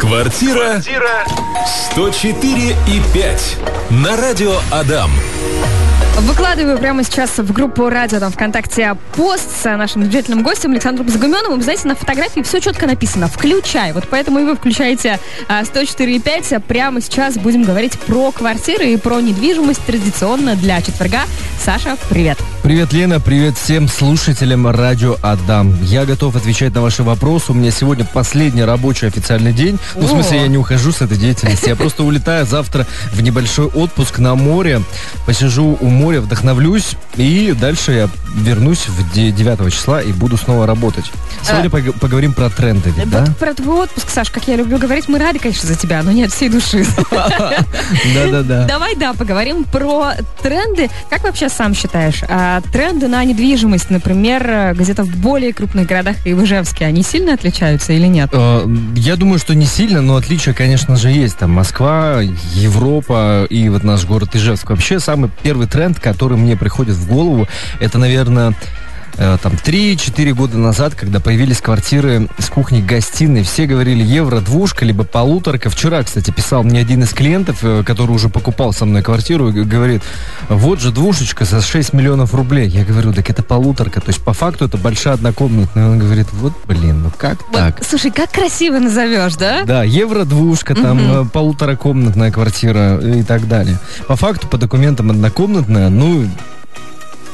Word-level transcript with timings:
Квартира 0.00 0.80
104 1.92 2.70
и 2.88 3.02
5 3.12 3.56
на 3.90 4.16
радио 4.16 4.54
Адам. 4.72 5.10
Выкладываю 6.20 6.78
прямо 6.78 7.04
сейчас 7.04 7.36
в 7.36 7.52
группу 7.52 7.86
радио 7.90 8.18
там 8.18 8.32
ВКонтакте 8.32 8.96
пост 9.14 9.50
с 9.60 9.64
нашим 9.64 10.02
замечательным 10.02 10.42
гостем 10.42 10.72
Александром 10.72 11.06
Загуменовым. 11.10 11.60
Знаете, 11.60 11.86
на 11.86 11.94
фотографии 11.94 12.40
все 12.40 12.60
четко 12.60 12.86
написано 12.86 13.28
«Включай». 13.28 13.92
Вот 13.92 14.08
поэтому 14.08 14.38
и 14.38 14.44
вы 14.44 14.56
включаете 14.56 15.20
а, 15.48 15.62
104,5. 15.62 16.60
Прямо 16.60 17.02
сейчас 17.02 17.36
будем 17.36 17.62
говорить 17.62 17.98
про 18.00 18.32
квартиры 18.32 18.86
и 18.86 18.96
про 18.96 19.20
недвижимость 19.20 19.84
традиционно 19.84 20.56
для 20.56 20.80
четверга. 20.80 21.20
Саша, 21.62 21.98
привет. 22.08 22.38
Привет, 22.38 22.59
Лена, 22.64 23.20
привет 23.20 23.56
всем 23.56 23.88
слушателям 23.88 24.66
радио 24.66 25.16
Адам. 25.22 25.74
Я 25.82 26.04
готов 26.04 26.36
отвечать 26.36 26.74
на 26.74 26.82
ваши 26.82 27.02
вопросы. 27.02 27.52
У 27.52 27.54
меня 27.54 27.70
сегодня 27.70 28.04
последний 28.04 28.62
рабочий 28.62 29.06
официальный 29.06 29.52
день. 29.52 29.78
Ну, 29.94 30.02
в 30.06 30.08
смысле, 30.08 30.42
я 30.42 30.48
не 30.48 30.58
ухожу 30.58 30.92
с 30.92 31.00
этой 31.00 31.16
деятельности. 31.16 31.68
Я 31.68 31.76
просто 31.76 32.04
улетаю 32.04 32.46
завтра 32.46 32.86
в 33.12 33.20
небольшой 33.22 33.66
отпуск 33.66 34.18
на 34.18 34.34
море. 34.34 34.82
Посижу 35.26 35.78
у 35.80 35.88
моря, 35.88 36.20
вдохновлюсь. 36.20 36.96
И 37.16 37.54
дальше 37.58 37.92
я 37.92 38.08
вернусь 38.34 38.86
в 38.86 39.12
9 39.12 39.72
числа 39.72 40.00
и 40.02 40.12
буду 40.12 40.36
снова 40.36 40.66
работать. 40.66 41.10
Сегодня 41.42 41.68
а, 41.68 41.98
поговорим 41.98 42.32
про 42.32 42.50
тренды, 42.50 42.90
ведь, 42.96 43.10
да? 43.10 43.26
Про 43.38 43.54
твой 43.54 43.84
отпуск, 43.84 44.10
Саш, 44.10 44.30
как 44.30 44.46
я 44.46 44.56
люблю 44.56 44.78
говорить, 44.78 45.08
мы 45.08 45.18
рады, 45.18 45.38
конечно, 45.38 45.66
за 45.66 45.74
тебя, 45.74 46.02
но 46.02 46.12
нет 46.12 46.32
всей 46.32 46.48
души. 46.48 46.84
Да-да-да. 47.10 48.66
Давай, 48.66 48.94
да, 48.94 49.14
поговорим 49.14 49.64
про 49.64 50.12
тренды. 50.42 50.90
Как 51.08 51.24
вообще 51.24 51.48
сам 51.48 51.74
считаешь, 51.74 52.22
тренды 52.72 53.08
на 53.08 53.24
недвижимость, 53.24 53.90
например, 53.90 54.74
где-то 54.74 55.04
в 55.04 55.16
более 55.16 55.52
крупных 55.52 55.86
городах 55.86 56.16
и 56.24 56.32
в 56.32 56.42
Ижевске, 56.44 56.86
они 56.86 57.02
сильно 57.02 57.34
отличаются 57.34 57.92
или 57.92 58.06
нет? 58.06 58.30
Э, 58.32 58.66
я 58.96 59.16
думаю, 59.16 59.38
что 59.38 59.54
не 59.54 59.66
сильно, 59.66 60.00
но 60.00 60.16
отличия, 60.16 60.52
конечно 60.52 60.96
же, 60.96 61.10
есть. 61.10 61.38
Там 61.38 61.50
Москва, 61.50 62.20
Европа 62.54 63.46
и 63.48 63.68
вот 63.68 63.84
наш 63.84 64.04
город 64.04 64.34
Ижевск. 64.34 64.70
Вообще, 64.70 65.00
самый 65.00 65.30
первый 65.42 65.66
тренд, 65.66 66.00
который 66.00 66.36
мне 66.36 66.56
приходит 66.56 66.96
в 66.96 67.08
голову, 67.08 67.46
это, 67.80 67.98
наверное, 67.98 68.54
Э, 69.20 69.36
там 69.40 69.52
3-4 69.52 70.32
года 70.32 70.56
назад, 70.56 70.94
когда 70.94 71.20
появились 71.20 71.60
квартиры 71.60 72.26
с 72.38 72.48
кухней-гостиной, 72.48 73.42
все 73.42 73.66
говорили 73.66 74.02
евро, 74.02 74.40
двушка, 74.40 74.86
либо 74.86 75.04
полуторка. 75.04 75.68
Вчера, 75.68 76.02
кстати, 76.02 76.30
писал 76.30 76.62
мне 76.62 76.80
один 76.80 77.02
из 77.02 77.10
клиентов, 77.10 77.58
э, 77.62 77.82
который 77.84 78.12
уже 78.12 78.30
покупал 78.30 78.72
со 78.72 78.86
мной 78.86 79.02
квартиру, 79.02 79.52
говорит, 79.52 80.02
вот 80.48 80.80
же 80.80 80.90
двушечка 80.90 81.44
за 81.44 81.60
6 81.60 81.92
миллионов 81.92 82.32
рублей. 82.34 82.66
Я 82.68 82.82
говорю, 82.82 83.12
так 83.12 83.28
это 83.28 83.42
полуторка. 83.42 84.00
То 84.00 84.08
есть, 84.08 84.24
по 84.24 84.32
факту, 84.32 84.64
это 84.64 84.78
большая 84.78 85.14
однокомнатная. 85.14 85.90
Он 85.90 85.98
говорит, 85.98 86.28
вот, 86.32 86.54
блин, 86.66 87.02
ну 87.02 87.12
как 87.14 87.42
вот, 87.48 87.52
так? 87.52 87.84
Слушай, 87.84 88.12
как 88.12 88.32
красиво 88.32 88.78
назовешь, 88.78 89.34
да? 89.34 89.64
Да, 89.64 89.84
евро, 89.84 90.24
двушка, 90.24 90.74
там, 90.74 91.20
угу. 91.20 91.28
полуторакомнатная 91.28 92.32
квартира 92.32 92.96
и 92.96 93.22
так 93.22 93.46
далее. 93.46 93.78
По 94.08 94.16
факту, 94.16 94.48
по 94.48 94.56
документам 94.56 95.10
однокомнатная, 95.10 95.90
ну, 95.90 96.26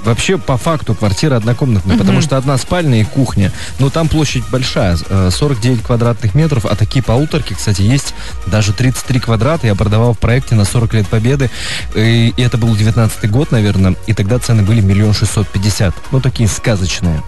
Вообще, 0.07 0.39
по 0.39 0.57
факту, 0.57 0.95
квартира 0.95 1.37
однокомнатная, 1.37 1.97
угу. 1.97 2.01
потому 2.05 2.21
что 2.21 2.37
одна 2.37 2.57
спальня 2.59 3.01
и 3.01 3.05
кухня. 3.05 3.53
Но 3.81 3.91
там 3.91 4.09
площадь 4.09 4.45
большая, 4.51 4.97
49 4.97 5.81
э, 5.81 5.83
квадратных 5.83 6.35
метров, 6.37 6.65
а 6.65 6.77
такие 6.77 7.03
полуторки, 7.03 7.55
кстати, 7.55 7.83
есть 7.83 8.15
даже 8.47 8.73
33 8.73 9.19
квадрата. 9.19 9.67
Я 9.67 9.75
продавал 9.75 10.15
в 10.15 10.19
проекте 10.19 10.55
на 10.55 10.65
40 10.65 10.95
лет 10.95 11.09
победы, 11.09 11.51
и 11.97 12.33
это 12.37 12.57
был 12.57 12.75
19 12.77 13.29
год, 13.31 13.51
наверное, 13.51 13.97
и 14.07 14.15
тогда 14.15 14.39
цены 14.39 14.63
были 14.63 14.81
миллион 14.81 15.13
шестьсот 15.13 15.49
пятьдесят. 15.49 15.95
Ну, 16.13 16.21
такие 16.21 16.49
сказочные. 16.49 17.21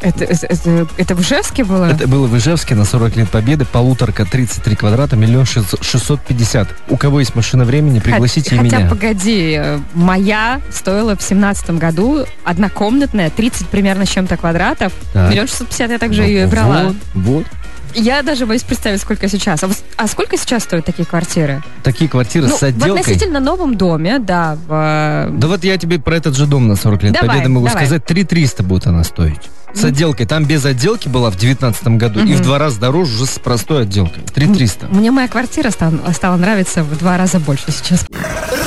Это, 0.00 0.24
это, 0.24 0.86
это 0.96 1.14
в 1.14 1.20
Ижевске 1.20 1.64
было? 1.64 1.86
Это 1.86 2.06
было 2.06 2.26
в 2.26 2.36
Ижевске 2.36 2.74
на 2.74 2.84
40 2.84 3.16
лет 3.16 3.30
победы. 3.30 3.64
Полуторка, 3.64 4.24
33 4.24 4.76
квадрата, 4.76 5.16
миллион 5.16 5.44
шестьсот 5.44 6.20
пятьдесят. 6.22 6.68
У 6.88 6.96
кого 6.96 7.20
есть 7.20 7.34
машина 7.34 7.64
времени, 7.64 7.98
пригласите 7.98 8.50
Хотя, 8.50 8.62
меня. 8.62 8.76
Хотя, 8.76 8.88
погоди, 8.90 9.56
э, 9.58 9.78
моя 9.94 10.60
стоила 10.70 11.16
в 11.16 11.22
семнадцатом 11.22 11.78
году, 11.78 12.24
однокомнатная, 12.44 13.30
30 13.30 13.68
примерно 13.68 14.06
с 14.06 14.08
чем-то 14.08 14.36
квадратов. 14.36 14.92
Миллион 15.14 15.48
шестьсот 15.48 15.68
пятьдесят 15.68 15.90
я 15.90 15.98
также 15.98 16.22
ну, 16.22 16.28
ее 16.28 16.44
и 16.44 16.46
брала. 16.46 16.84
Вот, 16.84 16.96
вот. 17.14 17.46
Я 17.94 18.22
даже 18.22 18.46
боюсь 18.46 18.62
представить, 18.62 19.00
сколько 19.00 19.28
сейчас. 19.28 19.62
А, 19.62 19.68
а 19.96 20.06
сколько 20.06 20.36
сейчас 20.36 20.64
стоят 20.64 20.84
такие 20.84 21.04
квартиры? 21.04 21.62
Такие 21.82 22.08
квартиры 22.08 22.46
ну, 22.46 22.56
с 22.56 22.62
отделкой? 22.62 23.02
В 23.02 23.06
относительно 23.06 23.40
новом 23.40 23.76
доме, 23.76 24.18
да. 24.18 24.56
В... 24.66 25.28
Да 25.32 25.48
вот 25.48 25.64
я 25.64 25.76
тебе 25.78 25.98
про 25.98 26.16
этот 26.16 26.36
же 26.36 26.46
дом 26.46 26.68
на 26.68 26.76
40 26.76 27.02
лет 27.04 27.12
давай, 27.12 27.28
Победы 27.28 27.48
могу 27.48 27.66
давай. 27.66 27.84
сказать. 27.84 28.04
3 28.04 28.24
300 28.24 28.62
будет 28.62 28.86
она 28.86 29.04
стоить. 29.04 29.50
С 29.74 29.84
отделкой. 29.84 30.26
Там 30.26 30.44
без 30.44 30.64
отделки 30.64 31.08
была 31.08 31.30
в 31.30 31.36
2019 31.36 31.88
году. 31.98 32.20
Угу. 32.20 32.28
И 32.28 32.34
в 32.34 32.40
два 32.40 32.58
раза 32.58 32.80
дороже 32.80 33.14
уже 33.14 33.26
с 33.26 33.38
простой 33.38 33.82
отделкой. 33.82 34.22
3 34.34 34.54
300. 34.54 34.86
Мне 34.88 35.10
моя 35.10 35.28
квартира 35.28 35.70
стала, 35.70 35.92
стала 36.12 36.36
нравиться 36.36 36.82
в 36.82 36.98
два 36.98 37.16
раза 37.16 37.38
больше 37.38 37.70
сейчас. 37.70 38.06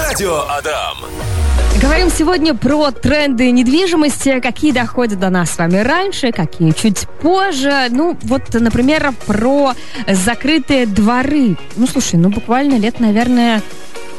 Радио 0.08 0.44
Адам. 0.50 1.41
Говорим 1.81 2.12
сегодня 2.16 2.53
про 2.53 2.92
тренды 2.92 3.50
недвижимости, 3.50 4.40
какие 4.40 4.72
доходят 4.72 5.19
до 5.19 5.31
нас 5.31 5.50
с 5.50 5.58
вами 5.58 5.78
раньше, 5.78 6.31
какие 6.31 6.72
чуть 6.74 7.08
позже. 7.22 7.88
Ну, 7.90 8.16
вот, 8.22 8.53
например, 8.53 9.12
про 9.25 9.74
закрытые 10.08 10.86
дворы. 10.86 11.58
Ну, 11.78 11.88
слушай, 11.88 12.16
ну, 12.18 12.30
буквально 12.30 12.78
лет, 12.78 13.00
наверное... 13.00 13.64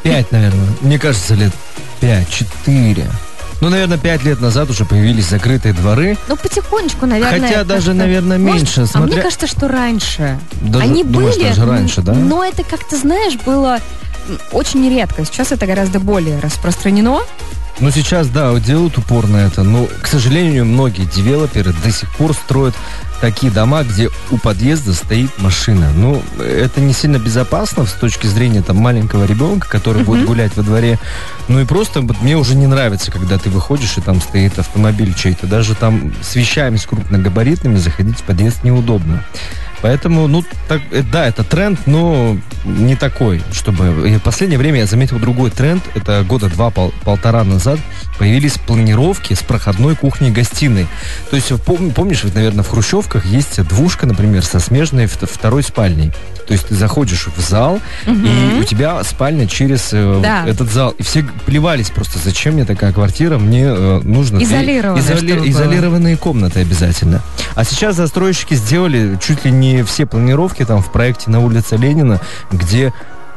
Пять, 0.03 0.33
наверное. 0.33 0.67
Мне 0.81 0.99
кажется, 0.99 1.35
лет 1.35 1.53
пять, 2.01 2.29
четыре. 2.29 3.07
Ну, 3.61 3.69
наверное, 3.69 3.97
пять 3.97 4.25
лет 4.25 4.41
назад 4.41 4.69
уже 4.69 4.85
появились 4.85 5.27
закрытые 5.27 5.73
дворы. 5.73 6.19
Ну, 6.27 6.37
потихонечку, 6.37 7.07
наверное. 7.07 7.41
Хотя 7.41 7.63
даже, 7.63 7.95
наверное, 7.95 8.39
меньше. 8.39 8.81
Может, 8.81 8.91
смотря... 8.91 9.13
А 9.13 9.15
мне 9.15 9.23
кажется, 9.23 9.47
что 9.47 9.69
раньше. 9.69 10.37
Даже, 10.63 10.85
Они 10.85 11.05
думаешь, 11.05 11.37
были, 11.37 11.49
даже 11.51 11.65
раньше, 11.65 12.03
да? 12.03 12.13
но 12.13 12.45
это 12.45 12.65
как-то, 12.65 12.97
знаешь, 12.97 13.35
было 13.47 13.79
очень 14.51 14.89
редко. 14.91 15.25
Сейчас 15.25 15.53
это 15.53 15.67
гораздо 15.67 16.01
более 16.01 16.41
распространено. 16.41 17.21
Ну, 17.81 17.91
сейчас, 17.91 18.29
да, 18.29 18.55
делают 18.61 18.99
упор 18.99 19.27
на 19.27 19.39
это. 19.39 19.63
Но, 19.63 19.89
к 20.03 20.07
сожалению, 20.07 20.67
многие 20.67 21.05
девелоперы 21.05 21.73
до 21.73 21.91
сих 21.91 22.11
пор 22.15 22.35
строят 22.35 22.75
такие 23.21 23.53
дома, 23.53 23.85
где 23.85 24.09
у 24.31 24.39
подъезда 24.39 24.93
стоит 24.93 25.31
машина. 25.39 25.91
Ну, 25.95 26.23
это 26.39 26.81
не 26.81 26.93
сильно 26.93 27.19
безопасно 27.19 27.87
с 27.87 27.93
точки 27.93 28.27
зрения 28.27 28.63
там 28.63 28.77
маленького 28.79 29.25
ребенка, 29.25 29.69
который 29.69 30.03
uh-huh. 30.03 30.07
будет 30.07 30.27
гулять 30.27 30.57
во 30.57 30.63
дворе. 30.65 30.99
Ну 31.49 31.61
и 31.61 31.65
просто 31.65 32.01
вот, 32.01 32.21
мне 32.21 32.37
уже 32.37 32.57
не 32.57 32.67
нравится, 32.67 33.13
когда 33.13 33.39
ты 33.39 33.49
выходишь 33.49 33.97
и 33.97 34.01
там 34.01 34.21
стоит 34.21 34.59
автомобиль 34.59 35.15
чей-то. 35.15 35.47
Даже 35.47 35.75
там 35.75 36.13
с 36.21 36.35
вещами 36.35 36.77
с 36.77 36.85
крупногабаритными 36.85 37.77
заходить 37.77 38.19
в 38.19 38.23
подъезд 38.23 38.65
неудобно. 38.65 39.25
Поэтому, 39.83 40.29
ну, 40.29 40.45
так, 40.69 40.81
э, 40.93 41.03
да, 41.03 41.27
это 41.27 41.43
тренд, 41.43 41.87
но 41.87 42.39
не 42.65 42.95
такой, 42.95 43.43
чтобы... 43.53 44.09
И 44.09 44.17
в 44.17 44.23
последнее 44.23 44.59
время 44.59 44.79
я 44.79 44.87
заметил 44.87 45.19
другой 45.19 45.51
тренд. 45.51 45.83
Это 45.95 46.25
года 46.27 46.49
два, 46.49 46.71
пол, 46.71 46.95
полтора 47.05 47.43
назад 47.43 47.81
появились 48.19 48.53
планировки 48.59 49.35
с 49.35 49.43
проходной 49.43 49.97
кухней-гостиной. 49.97 50.87
То 51.31 51.37
есть, 51.37 51.53
помнишь, 51.65 52.23
вот, 52.23 52.35
наверное, 52.35 52.63
в 52.63 52.69
хрущевках 52.69 53.27
есть 53.27 53.61
двушка, 53.67 54.07
например, 54.07 54.45
со 54.45 54.61
смежной 54.61 55.07
второй 55.07 55.65
спальней. 55.65 56.13
То 56.47 56.53
есть 56.53 56.69
ты 56.69 56.75
заходишь 56.75 57.29
в 57.35 57.41
зал, 57.41 57.81
угу. 58.07 58.15
и 58.15 58.61
у 58.61 58.65
тебя 58.65 59.03
спальня 59.05 59.47
через 59.47 59.89
э, 59.93 60.21
да. 60.23 60.47
этот 60.47 60.71
зал. 60.71 60.91
И 60.99 61.03
все 61.03 61.25
плевались 61.47 61.91
просто, 61.91 62.19
зачем 62.19 62.55
мне 62.55 62.65
такая 62.65 62.93
квартира, 62.93 63.39
мне 63.39 63.65
э, 63.65 64.01
нужно... 64.05 64.43
Изолированная, 64.43 65.03
изоли... 65.03 65.51
Изолированные 65.51 66.17
комнаты 66.17 66.61
обязательно. 66.61 67.23
А 67.55 67.65
сейчас 67.65 67.97
застройщики 67.97 68.55
сделали 68.55 69.19
чуть 69.23 69.45
ли 69.45 69.51
не 69.51 69.72
все 69.81 70.05
планировки 70.07 70.65
там 70.65 70.83
в 70.83 70.93
проекте 70.93 71.31
на 71.31 71.41
улице 71.41 71.77
Ленина, 71.77 72.21
где 72.51 72.93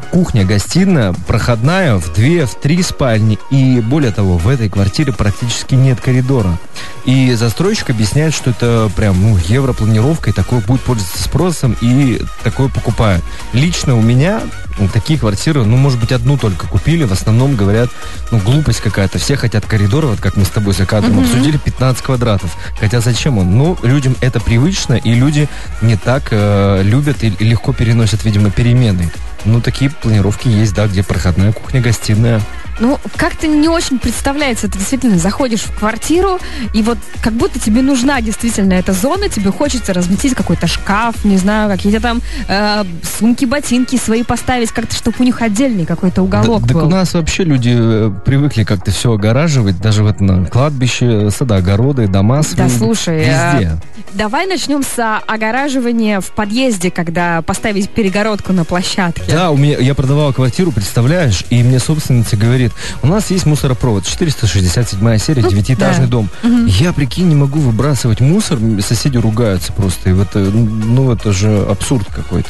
кухня, 0.06 0.46
гостиная, 0.46 1.14
проходная 1.28 1.96
в 1.96 2.14
две, 2.14 2.46
в 2.46 2.56
три 2.56 2.82
спальни. 2.82 3.38
И 3.50 3.82
более 3.82 4.12
того, 4.12 4.38
в 4.38 4.48
этой 4.48 4.70
квартире 4.70 5.14
практически 5.14 5.76
нет 5.76 6.00
коридора. 6.00 6.58
И 7.06 7.34
застройщик 7.34 7.90
объясняет, 7.90 8.34
что 8.34 8.52
это 8.52 8.90
прям 8.96 9.22
ну, 9.22 9.38
европланировка, 9.48 10.30
и 10.30 10.34
такое 10.34 10.62
будет 10.62 10.82
пользоваться 10.82 11.22
спросом, 11.24 11.76
и 11.82 12.22
такое 12.44 12.70
покупают. 12.70 13.24
Лично 13.54 13.96
у 13.96 14.02
меня 14.02 14.42
ну, 14.78 14.88
такие 14.88 15.18
квартиры, 15.18 15.64
ну, 15.64 15.78
может 15.78 16.00
быть, 16.00 16.12
одну 16.12 16.38
только 16.38 16.68
купили. 16.68 17.04
В 17.04 17.12
основном 17.12 17.56
говорят, 17.56 17.90
ну, 18.32 18.40
глупость 18.40 18.82
какая-то. 18.82 19.20
Все 19.20 19.36
хотят 19.36 19.66
коридор, 19.66 20.06
вот 20.06 20.20
как 20.20 20.36
мы 20.36 20.46
с 20.46 20.50
тобой 20.50 20.74
за 20.74 20.86
кадром 20.86 21.20
mm-hmm. 21.20 21.24
обсудили, 21.24 21.58
15 21.58 22.04
квадратов. 22.04 22.56
Хотя 22.80 23.00
зачем 23.00 23.38
он? 23.38 23.58
Ну, 23.58 23.78
людям 23.84 24.16
это 24.22 24.40
привычно, 24.40 24.96
и 24.96 25.14
люди 25.14 25.48
не 25.82 25.96
так 25.96 26.30
э, 26.32 26.82
любят 26.84 27.24
и 27.24 27.30
легко 27.40 27.74
переносят, 27.74 28.26
видимо, 28.26 28.52
перемены. 28.52 29.12
Ну, 29.46 29.62
такие 29.62 29.92
планировки 29.92 30.48
есть, 30.48 30.74
да, 30.74 30.88
где 30.88 31.04
проходная 31.04 31.54
кухня, 31.54 31.82
гостиная. 31.82 32.42
Ну, 32.80 33.00
как-то 33.16 33.48
не 33.48 33.70
очень 33.70 34.00
представляется. 34.00 34.68
Ты 34.68 34.78
действительно 34.78 35.18
заходишь 35.18 35.62
в 35.62 35.78
квартиру, 35.78 36.40
и 36.74 36.82
вот 36.82 36.98
как 37.22 37.34
будто 37.34 37.60
тебе 37.60 37.82
нужна 37.82 38.22
действительно 38.22 38.74
эта 38.74 38.94
зона, 38.94 39.30
тебе 39.30 39.52
хочется 39.52 39.94
разместить 39.94 40.36
какой-то 40.36 40.68
шкаф, 40.68 41.24
не 41.24 41.38
знаю, 41.38 41.70
какие-то 41.70 42.02
там 42.02 42.22
э, 42.48 42.84
сумки, 43.18 43.46
ботинки 43.46 43.96
свои 43.98 44.24
поставить, 44.24 44.72
как-то, 44.72 44.96
чтобы 44.96 45.18
у 45.20 45.24
них 45.24 45.42
отдельный 45.42 45.86
какой-то 45.86 46.22
уголок 46.22 46.66
да, 46.66 46.74
был. 46.74 46.82
Так 46.82 46.90
у 46.90 46.92
нас 46.92 47.14
вообще 47.14 47.44
люди 47.44 47.76
э, 47.76 48.12
привыкли 48.26 48.64
как-то 48.64 48.92
все 48.92 49.14
огораживать, 49.14 49.80
даже 49.80 50.04
вот 50.04 50.20
на 50.20 50.46
кладбище, 50.46 51.30
сады, 51.32 51.56
огороды, 51.56 52.08
дома 52.08 52.44
свои. 52.44 52.68
Да, 52.68 52.70
слушай, 52.70 53.20
везде. 53.20 53.32
А, 53.32 53.78
давай 54.14 54.48
начнем 54.48 54.84
с 54.84 55.20
огораживания 55.26 56.20
в 56.20 56.32
подъезде, 56.32 56.92
когда 56.92 57.42
поставить 57.42 57.90
перегородку 57.90 58.54
на 58.54 58.66
площадке. 58.66 59.32
Да, 59.32 59.52
у 59.52 59.58
меня, 59.58 59.78
я 59.78 59.94
продавал 59.96 60.34
квартиру, 60.34 60.72
представляешь, 60.72 61.46
и 61.50 61.64
мне 61.64 61.80
собственница 61.80 62.38
говорит, 62.38 62.65
у 63.02 63.08
нас 63.08 63.30
есть 63.32 63.46
мусоропровод, 63.46 64.06
467 64.06 65.18
серия, 65.18 65.42
Ну, 65.42 65.50
девятиэтажный 65.50 66.06
да. 66.06 66.12
дом. 66.12 66.30
Я, 66.68 66.94
прикинь, 66.94 67.28
не 67.28 67.36
могу 67.36 67.60
выбрасывать 67.60 68.20
мусор, 68.22 68.60
соседи 68.86 69.18
ругаются 69.18 69.72
просто, 69.74 70.10
и 70.10 70.14
вот, 70.14 70.30
э, 70.36 70.40
ну, 70.40 71.12
это 71.12 71.32
же 71.34 71.66
абсурд 71.70 72.08
какой-то. 72.14 72.50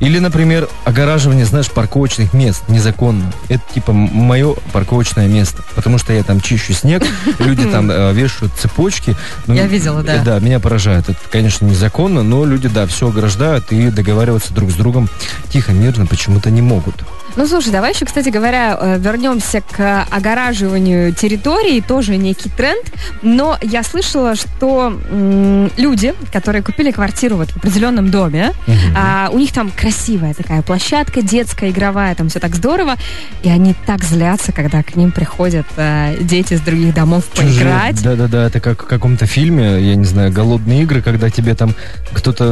Или, 0.00 0.18
например, 0.18 0.68
огораживание, 0.84 1.46
знаешь, 1.46 1.70
парковочных 1.70 2.34
мест 2.34 2.62
незаконно. 2.68 3.32
Это 3.48 3.62
типа 3.72 3.92
мое 3.92 4.54
парковочное 4.72 5.28
место. 5.28 5.62
Потому 5.74 5.96
что 5.96 6.12
я 6.12 6.22
там 6.22 6.40
чищу 6.40 6.74
снег, 6.74 7.02
люди 7.38 7.64
там 7.64 7.90
э, 7.90 8.12
вешают 8.12 8.52
цепочки. 8.54 9.16
Ну, 9.46 9.54
Я 9.54 9.66
видела, 9.66 10.02
да. 10.02 10.16
э, 10.16 10.24
Да, 10.24 10.38
меня 10.40 10.60
поражает. 10.60 11.08
Это, 11.08 11.18
конечно, 11.30 11.64
незаконно, 11.64 12.22
но 12.22 12.44
люди, 12.44 12.68
да, 12.68 12.86
все 12.86 13.08
ограждают 13.08 13.72
и 13.72 13.88
договариваться 13.90 14.52
друг 14.52 14.70
с 14.70 14.74
другом 14.74 15.08
тихо, 15.50 15.72
мирно 15.72 16.06
почему-то 16.06 16.50
не 16.50 16.60
могут. 16.60 16.96
Ну, 17.34 17.46
слушай, 17.46 17.70
давай 17.72 17.92
еще, 17.92 18.04
кстати 18.04 18.28
говоря, 18.28 18.76
э, 18.78 18.98
вернемся 18.98 19.62
к 19.62 20.06
огораживанию 20.10 21.12
территории. 21.14 21.80
Тоже 21.80 22.16
некий 22.16 22.50
тренд. 22.50 22.84
Но 23.22 23.58
я 23.62 23.82
слышала, 23.82 24.34
что 24.34 24.92
м, 25.10 25.70
люди, 25.78 26.14
которые 26.32 26.62
купили 26.62 26.90
квартиру 26.90 27.36
вот 27.36 27.50
в 27.50 27.56
определенном 27.56 28.10
доме, 28.10 28.52
а, 28.96 29.30
у 29.32 29.38
них 29.38 29.52
там 29.52 29.70
красивая 29.70 30.34
такая 30.34 30.62
площадка 30.62 31.22
детская, 31.22 31.70
игровая, 31.70 32.14
там 32.14 32.28
все 32.28 32.38
так 32.38 32.54
здорово. 32.54 32.96
И 33.42 33.48
они 33.48 33.74
так 33.86 34.04
злятся, 34.04 34.52
когда 34.52 34.82
к 34.82 34.94
ним 34.96 35.10
приходят 35.10 35.66
э, 35.76 36.16
дети 36.20 36.54
с 36.54 36.60
других 36.60 36.94
домов 36.94 37.24
поиграть. 37.26 38.02
Да-да-да, 38.02 38.46
это 38.46 38.60
как 38.60 38.82
в 38.82 38.86
каком-то 38.86 39.26
фильме, 39.26 39.80
я 39.80 39.94
не 39.94 40.04
знаю, 40.04 40.32
голодные 40.32 40.82
игры, 40.82 41.00
когда 41.00 41.30
тебе 41.30 41.54
там 41.54 41.74
кто-то 42.12 42.44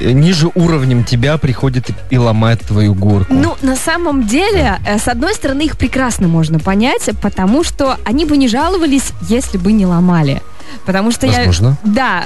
э, 0.00 0.12
ниже 0.12 0.50
уровнем 0.54 1.04
тебя 1.04 1.38
приходит 1.38 1.90
и 2.10 2.18
ломает 2.18 2.60
твою 2.60 2.94
горку. 2.94 3.37
Ну, 3.42 3.56
на 3.62 3.76
самом 3.76 4.26
деле, 4.26 4.78
э, 4.84 4.98
с 4.98 5.08
одной 5.08 5.34
стороны, 5.34 5.62
их 5.62 5.76
прекрасно 5.76 6.28
можно 6.28 6.58
понять, 6.58 7.10
потому 7.22 7.64
что 7.64 7.96
они 8.04 8.24
бы 8.24 8.36
не 8.36 8.48
жаловались, 8.48 9.12
если 9.22 9.58
бы 9.58 9.72
не 9.72 9.86
ломали. 9.86 10.42
Потому 10.84 11.10
что 11.10 11.26
Возможно. 11.26 11.78
я... 11.84 11.90
Да, 11.90 12.24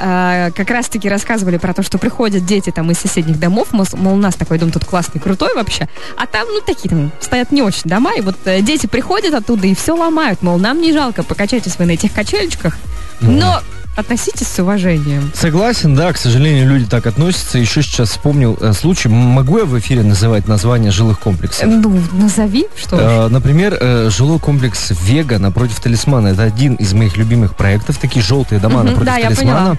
э, 0.48 0.50
как 0.52 0.70
раз-таки 0.70 1.08
рассказывали 1.08 1.58
про 1.58 1.74
то, 1.74 1.82
что 1.82 1.98
приходят 1.98 2.44
дети 2.44 2.70
там 2.70 2.90
из 2.90 2.98
соседних 2.98 3.38
домов, 3.38 3.68
мол, 3.72 3.86
мол, 3.94 4.14
у 4.14 4.16
нас 4.16 4.34
такой 4.34 4.58
дом 4.58 4.70
тут 4.70 4.84
классный, 4.84 5.20
крутой 5.20 5.54
вообще, 5.54 5.88
а 6.16 6.26
там, 6.26 6.46
ну, 6.48 6.60
такие 6.60 6.88
там 6.88 7.12
стоят 7.20 7.52
не 7.52 7.62
очень 7.62 7.84
дома, 7.84 8.14
и 8.14 8.20
вот 8.20 8.36
э, 8.44 8.60
дети 8.60 8.86
приходят 8.86 9.34
оттуда 9.34 9.66
и 9.66 9.74
все 9.74 9.94
ломают, 9.94 10.42
мол, 10.42 10.58
нам 10.58 10.80
не 10.80 10.92
жалко, 10.92 11.22
покачайтесь 11.22 11.76
вы 11.78 11.86
на 11.86 11.92
этих 11.92 12.12
качелечках, 12.12 12.76
но 13.20 13.60
относитесь 13.96 14.48
с 14.48 14.58
уважением. 14.58 15.30
Согласен, 15.34 15.94
да, 15.94 16.12
к 16.12 16.16
сожалению, 16.16 16.68
люди 16.68 16.86
так 16.86 17.06
относятся. 17.06 17.58
Еще 17.58 17.82
сейчас 17.82 18.10
вспомнил 18.10 18.56
э, 18.60 18.72
случай. 18.72 19.08
Могу 19.08 19.58
я 19.58 19.64
в 19.64 19.78
эфире 19.78 20.02
называть 20.02 20.48
название 20.48 20.90
жилых 20.90 21.20
комплексов? 21.20 21.66
Ну, 21.66 22.00
назови, 22.12 22.66
что. 22.76 22.96
Э, 22.98 23.28
Например, 23.28 23.76
э, 23.78 24.10
жилой 24.10 24.38
комплекс 24.38 24.92
Вега 25.04 25.38
напротив 25.38 25.80
Талисмана. 25.80 26.28
Это 26.28 26.42
один 26.42 26.74
из 26.74 26.92
моих 26.92 27.16
любимых 27.16 27.56
проектов. 27.56 27.98
Такие 27.98 28.22
желтые 28.22 28.60
дома 28.60 28.78
Мгм, 28.78 28.86
напротив 28.86 29.14
да, 29.14 29.20
Талисмана. 29.20 29.76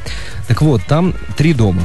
Так 0.48 0.62
вот, 0.62 0.82
там 0.88 1.14
три 1.36 1.54
дома. 1.54 1.82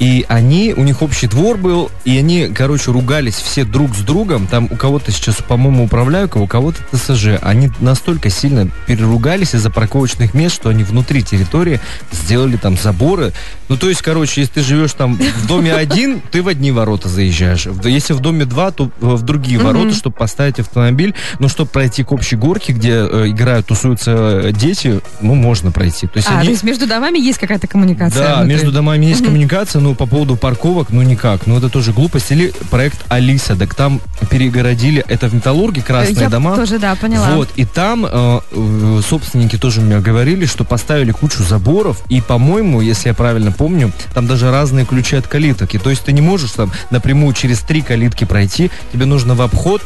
И 0.00 0.24
они, 0.28 0.72
у 0.74 0.82
них 0.82 1.02
общий 1.02 1.26
двор 1.26 1.58
был, 1.58 1.90
и 2.06 2.16
они, 2.16 2.48
короче, 2.48 2.90
ругались 2.90 3.34
все 3.34 3.64
друг 3.64 3.94
с 3.94 4.00
другом. 4.00 4.46
Там 4.46 4.66
у 4.70 4.76
кого-то 4.76 5.12
сейчас, 5.12 5.36
по-моему, 5.36 5.84
управляют, 5.84 6.34
у 6.36 6.46
кого-то 6.46 6.78
ТСЖ. 6.90 7.38
Они 7.42 7.70
настолько 7.80 8.30
сильно 8.30 8.68
переругались 8.86 9.54
из-за 9.54 9.68
парковочных 9.70 10.32
мест, 10.32 10.56
что 10.56 10.70
они 10.70 10.84
внутри 10.84 11.22
территории 11.22 11.80
сделали 12.12 12.56
там 12.56 12.78
заборы. 12.78 13.34
Ну, 13.68 13.76
то 13.76 13.90
есть, 13.90 14.00
короче, 14.00 14.40
если 14.40 14.54
ты 14.54 14.62
живешь 14.62 14.94
там 14.94 15.16
в 15.16 15.46
доме 15.46 15.74
один, 15.74 16.22
ты 16.32 16.42
в 16.42 16.48
одни 16.48 16.72
ворота 16.72 17.10
заезжаешь. 17.10 17.68
Если 17.84 18.14
в 18.14 18.20
доме 18.20 18.46
два, 18.46 18.70
то 18.70 18.90
в 19.00 19.22
другие 19.22 19.58
ворота, 19.58 19.94
чтобы 19.94 20.16
поставить 20.16 20.58
автомобиль. 20.60 21.14
Но 21.38 21.48
чтобы 21.48 21.70
пройти 21.70 22.04
к 22.04 22.12
общей 22.12 22.36
горке, 22.36 22.72
где 22.72 22.92
э, 22.92 23.28
играют, 23.28 23.66
тусуются 23.66 24.40
э, 24.44 24.52
дети, 24.52 25.00
ну, 25.20 25.34
можно 25.34 25.72
пройти. 25.72 26.06
То 26.06 26.16
есть 26.16 26.28
А, 26.30 26.42
то 26.42 26.50
есть 26.50 26.62
между 26.62 26.86
домами 26.86 27.18
есть 27.18 27.38
какая-то 27.38 27.66
коммуникация? 27.66 28.36
Да, 28.36 28.44
между 28.44 28.72
домами 28.72 29.04
есть 29.04 29.22
коммуникация, 29.22 29.80
но 29.80 29.89
по 29.94 30.06
поводу 30.06 30.36
парковок, 30.36 30.88
ну 30.90 31.02
никак. 31.02 31.46
Ну 31.46 31.58
это 31.58 31.68
тоже 31.68 31.92
глупость. 31.92 32.30
Или 32.30 32.52
проект 32.70 32.98
Алиса, 33.08 33.56
так 33.56 33.74
там 33.74 34.00
перегородили, 34.30 35.04
это 35.08 35.28
в 35.28 35.34
Металлурге 35.34 35.82
красные 35.82 36.20
Я 36.22 36.28
дома. 36.28 36.56
тоже, 36.56 36.78
да, 36.78 36.94
поняла. 36.94 37.30
Вот, 37.30 37.48
и 37.56 37.64
там 37.64 38.06
э, 38.06 38.40
э, 38.52 39.00
собственники 39.08 39.56
тоже 39.56 39.80
мне 39.80 39.98
говорили, 40.00 40.46
что 40.46 40.64
поставили 40.64 41.12
кучу 41.12 41.42
заборов, 41.42 42.02
и, 42.08 42.20
по-моему, 42.20 42.80
если 42.80 43.08
я 43.08 43.14
правильно 43.14 43.52
помню, 43.52 43.92
там 44.14 44.26
даже 44.26 44.50
разные 44.50 44.84
ключи 44.86 45.16
от 45.16 45.26
калиток. 45.26 45.74
И 45.74 45.78
то 45.78 45.90
есть 45.90 46.04
ты 46.04 46.12
не 46.12 46.20
можешь 46.20 46.52
там 46.52 46.70
напрямую 46.90 47.34
через 47.34 47.60
три 47.60 47.82
калитки 47.82 48.24
пройти, 48.24 48.70
тебе 48.92 49.06
нужно 49.06 49.34
в 49.34 49.42
обход 49.42 49.82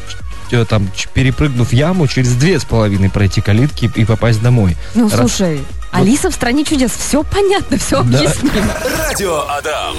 э, 0.51 0.65
там, 0.65 0.87
перепрыгнув 1.13 1.73
яму, 1.73 2.07
через 2.07 2.33
две 2.33 2.59
с 2.59 2.65
половиной 2.65 3.09
пройти 3.09 3.41
калитки 3.41 3.91
и 3.95 4.05
попасть 4.05 4.41
домой. 4.41 4.75
Ну, 4.93 5.09
Раз- 5.09 5.19
слушай, 5.19 5.59
Алиса 5.95 6.29
в 6.29 6.33
стране 6.33 6.63
чудес, 6.65 6.91
все 6.91 7.23
понятно, 7.23 7.77
все 7.77 8.01
Да. 8.03 8.17
объяснимо. 8.17 8.73
Радио 9.07 9.39
Адам. 9.49 9.95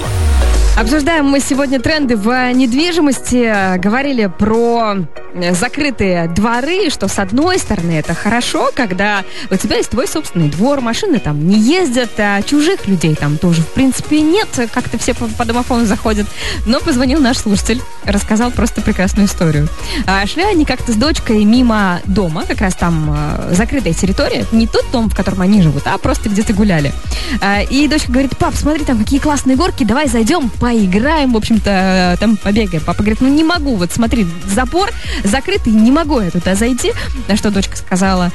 Обсуждаем 0.79 1.25
мы 1.25 1.39
сегодня 1.39 1.79
тренды 1.79 2.15
в 2.15 2.53
недвижимости. 2.53 3.79
Говорили 3.79 4.27
про 4.27 4.97
э, 5.33 5.53
закрытые 5.55 6.27
дворы, 6.27 6.91
что 6.91 7.07
с 7.07 7.17
одной 7.17 7.57
стороны 7.57 7.93
это 7.93 8.13
хорошо, 8.13 8.69
когда 8.75 9.23
у 9.49 9.55
тебя 9.55 9.77
есть 9.77 9.89
твой 9.89 10.07
собственный 10.07 10.49
двор, 10.49 10.81
машины 10.81 11.17
там 11.17 11.47
не 11.49 11.57
ездят, 11.59 12.11
а 12.19 12.43
чужих 12.43 12.87
людей 12.87 13.15
там 13.15 13.39
тоже 13.39 13.63
в 13.63 13.69
принципе 13.69 14.21
нет, 14.21 14.49
как-то 14.71 14.99
все 14.99 15.15
по, 15.15 15.25
по 15.25 15.45
домофону 15.45 15.87
заходят. 15.87 16.27
Но 16.67 16.79
позвонил 16.79 17.19
наш 17.21 17.37
слушатель, 17.39 17.81
рассказал 18.05 18.51
просто 18.51 18.81
прекрасную 18.81 19.25
историю. 19.27 19.67
А, 20.05 20.27
шли 20.27 20.43
они 20.43 20.63
как-то 20.63 20.91
с 20.91 20.95
дочкой 20.95 21.43
мимо 21.43 22.01
дома, 22.05 22.43
как 22.47 22.61
раз 22.61 22.75
там 22.75 23.15
э, 23.49 23.55
закрытая 23.55 23.93
территория, 23.93 24.45
не 24.51 24.67
тот 24.67 24.85
дом, 24.91 25.09
в 25.09 25.15
котором 25.15 25.41
они 25.41 25.63
живут, 25.63 25.86
а 25.87 25.97
просто 25.97 26.29
где-то 26.29 26.53
гуляли. 26.53 26.93
А, 27.41 27.61
и 27.61 27.87
дочка 27.87 28.11
говорит, 28.11 28.37
пап, 28.37 28.55
смотри, 28.55 28.85
там 28.85 28.97
какие 28.97 29.19
классные 29.19 29.55
горки, 29.55 29.83
давай 29.83 30.07
зайдем, 30.07 30.49
поиграем, 30.49 31.33
в 31.33 31.37
общем-то, 31.37 31.69
э, 31.69 32.17
там 32.19 32.37
побегаем. 32.37 32.83
Папа 32.85 32.99
говорит, 32.99 33.21
ну 33.21 33.27
не 33.27 33.43
могу, 33.43 33.75
вот 33.75 33.91
смотри, 33.91 34.27
забор 34.45 34.89
закрытый, 35.23 35.73
не 35.73 35.91
могу 35.91 36.19
я 36.19 36.31
туда 36.31 36.55
зайти. 36.55 36.93
На 37.27 37.35
что 37.35 37.51
дочка 37.51 37.75
сказала, 37.77 38.31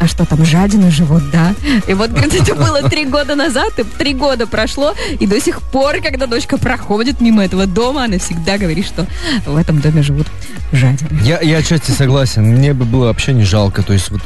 а 0.00 0.06
что 0.06 0.24
там, 0.24 0.44
жадины 0.44 0.90
живут, 0.90 1.30
да? 1.30 1.54
И 1.86 1.92
вот, 1.92 2.10
говорит, 2.10 2.34
это 2.34 2.54
было 2.54 2.82
три 2.88 3.04
года 3.04 3.34
назад, 3.34 3.78
и 3.78 3.84
три 3.84 4.14
года 4.14 4.46
прошло, 4.46 4.94
и 5.18 5.26
до 5.26 5.38
сих 5.40 5.60
пор, 5.60 6.00
когда 6.00 6.26
дочка 6.26 6.56
проходит 6.56 7.20
мимо 7.20 7.44
этого 7.44 7.66
дома, 7.66 8.04
она 8.04 8.18
всегда 8.18 8.56
говорит, 8.56 8.86
что 8.86 9.06
в 9.44 9.56
этом 9.56 9.80
доме 9.80 10.02
живут 10.02 10.26
жадины. 10.72 11.20
Я, 11.22 11.40
я 11.40 11.58
отчасти 11.58 11.90
согласен. 11.90 12.44
Мне 12.44 12.72
бы 12.72 12.86
было 12.86 13.06
вообще 13.06 13.34
не 13.34 13.44
жалко. 13.44 13.82
То 13.82 13.92
есть 13.92 14.10
вот 14.10 14.22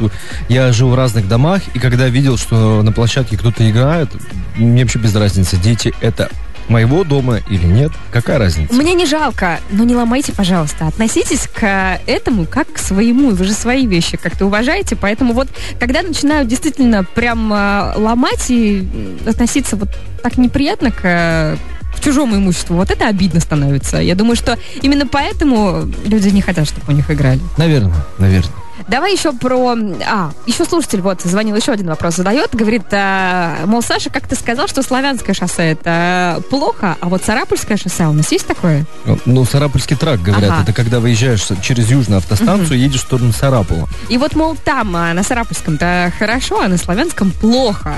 я 0.49 0.73
жил 0.73 0.91
в 0.91 0.95
разных 0.95 1.27
домах, 1.27 1.63
и 1.75 1.81
когда 1.81 2.09
видел, 2.09 2.39
что 2.39 2.83
на 2.83 2.93
площадке 2.93 3.37
кто-то 3.37 3.69
играет, 3.69 4.11
мне 4.57 4.83
вообще 4.83 5.01
без 5.01 5.15
разницы, 5.17 5.57
дети 5.57 5.93
это 6.01 6.31
моего 6.69 7.05
дома 7.05 7.41
или 7.49 7.67
нет, 7.67 7.93
какая 8.11 8.39
разница? 8.39 8.75
Мне 8.75 8.95
не 8.95 9.07
жалко, 9.07 9.61
но 9.71 9.85
не 9.85 9.95
ломайте, 9.95 10.33
пожалуйста. 10.33 10.87
Относитесь 10.87 11.49
к 11.49 12.01
этому 12.07 12.47
как 12.47 12.73
к 12.73 12.79
своему. 12.79 13.31
Вы 13.31 13.45
же 13.45 13.53
свои 13.53 13.87
вещи 13.87 14.17
как-то 14.17 14.47
уважаете. 14.47 14.97
Поэтому 14.97 15.35
вот, 15.35 15.49
когда 15.79 16.03
начинают 16.03 16.49
действительно 16.49 17.05
прям 17.05 17.53
э, 17.53 17.93
ломать 17.97 18.51
и 18.51 18.89
относиться 19.27 19.77
вот 19.77 19.89
так 20.23 20.39
неприятно 20.39 20.91
к 20.91 21.01
э, 21.03 21.57
к 21.97 22.01
чужому 22.01 22.37
имуществу, 22.37 22.77
вот 22.77 22.91
это 22.91 23.07
обидно 23.07 23.41
становится. 23.41 23.99
Я 23.99 24.15
думаю, 24.15 24.37
что 24.37 24.59
именно 24.83 25.07
поэтому 25.07 25.89
люди 26.05 26.29
не 26.29 26.43
хотят, 26.43 26.67
чтобы 26.67 26.93
у 26.93 26.97
них 26.97 27.11
играли. 27.11 27.41
Наверное, 27.57 27.95
наверное. 28.19 28.64
Давай 28.89 29.13
еще 29.13 29.33
про... 29.33 29.77
А, 30.07 30.31
еще 30.47 30.65
слушатель 30.65 31.01
вот 31.01 31.23
звонил, 31.23 31.57
еще 31.57 31.73
один 31.73 31.87
вопрос 31.89 32.17
задает. 32.17 32.55
Говорит, 32.55 32.85
а, 32.93 33.65
мол, 33.67 33.83
Саша, 33.83 34.11
как 34.11 34.27
ты 34.29 34.35
сказал, 34.37 34.69
что 34.69 34.83
Славянское 34.83 35.35
шоссе 35.35 35.73
это 35.73 36.43
плохо, 36.51 36.97
а 37.01 37.09
вот 37.09 37.25
Сарапульское 37.25 37.77
шоссе 37.77 38.07
у 38.07 38.13
нас 38.13 38.31
есть 38.33 38.47
такое? 38.47 38.85
Ну, 39.27 39.45
Сарапульский 39.45 39.97
трак, 39.97 40.21
говорят, 40.23 40.51
Ага. 40.51 40.63
это 40.63 40.73
когда 40.73 41.01
выезжаешь 41.01 41.47
через 41.63 41.91
Южную 41.91 42.19
автостанцию, 42.19 42.79
едешь 42.79 43.01
в 43.01 43.07
сторону 43.07 43.33
Сарапула. 43.33 43.89
И 44.09 44.19
вот, 44.19 44.35
мол, 44.37 44.57
там, 44.65 44.95
а, 44.97 45.13
на 45.15 45.23
Сарапульском-то 45.23 46.13
хорошо, 46.19 46.61
а 46.61 46.69
на 46.69 46.77
Славянском 46.77 47.31
плохо. 47.31 47.95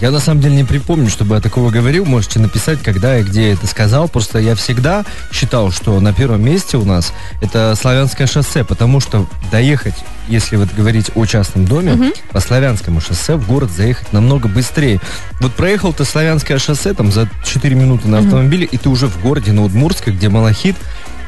Я 0.00 0.10
на 0.10 0.20
самом 0.20 0.40
деле 0.40 0.56
не 0.56 0.64
припомню, 0.64 1.08
чтобы 1.08 1.34
я 1.36 1.40
такого 1.40 1.70
говорил. 1.70 2.04
Можете 2.04 2.38
написать, 2.40 2.82
когда 2.82 3.18
и 3.18 3.22
где 3.22 3.48
я 3.48 3.52
это 3.54 3.66
сказал. 3.66 4.08
Просто 4.08 4.38
я 4.38 4.54
всегда 4.54 5.04
считал, 5.32 5.70
что 5.70 5.98
на 6.00 6.12
первом 6.12 6.42
месте 6.44 6.76
у 6.76 6.84
нас 6.84 7.12
это 7.40 7.74
Славянское 7.80 8.26
шоссе, 8.26 8.64
потому 8.64 9.00
что 9.00 9.26
доехать, 9.50 9.94
если 10.28 10.56
вот 10.56 10.72
говорить 10.72 11.10
о 11.14 11.24
частном 11.26 11.64
доме, 11.64 11.92
угу. 11.92 12.04
по 12.32 12.40
Славянскому 12.40 13.00
шоссе 13.00 13.36
в 13.36 13.46
город 13.46 13.70
заехать 13.70 14.12
намного 14.12 14.48
быстрее. 14.48 15.00
Вот 15.40 15.52
проехал 15.52 15.92
ты 15.92 16.04
Славянское 16.04 16.58
шоссе 16.58 16.92
там 16.92 17.12
за 17.12 17.28
4 17.44 17.74
минуты 17.74 18.08
на 18.08 18.18
автомобиле, 18.18 18.66
угу. 18.66 18.74
и 18.74 18.78
ты 18.78 18.88
уже 18.88 19.06
в 19.06 19.20
городе 19.22 19.52
на 19.52 19.64
Удмуртской, 19.64 20.12
где 20.12 20.28
Малахит, 20.28 20.76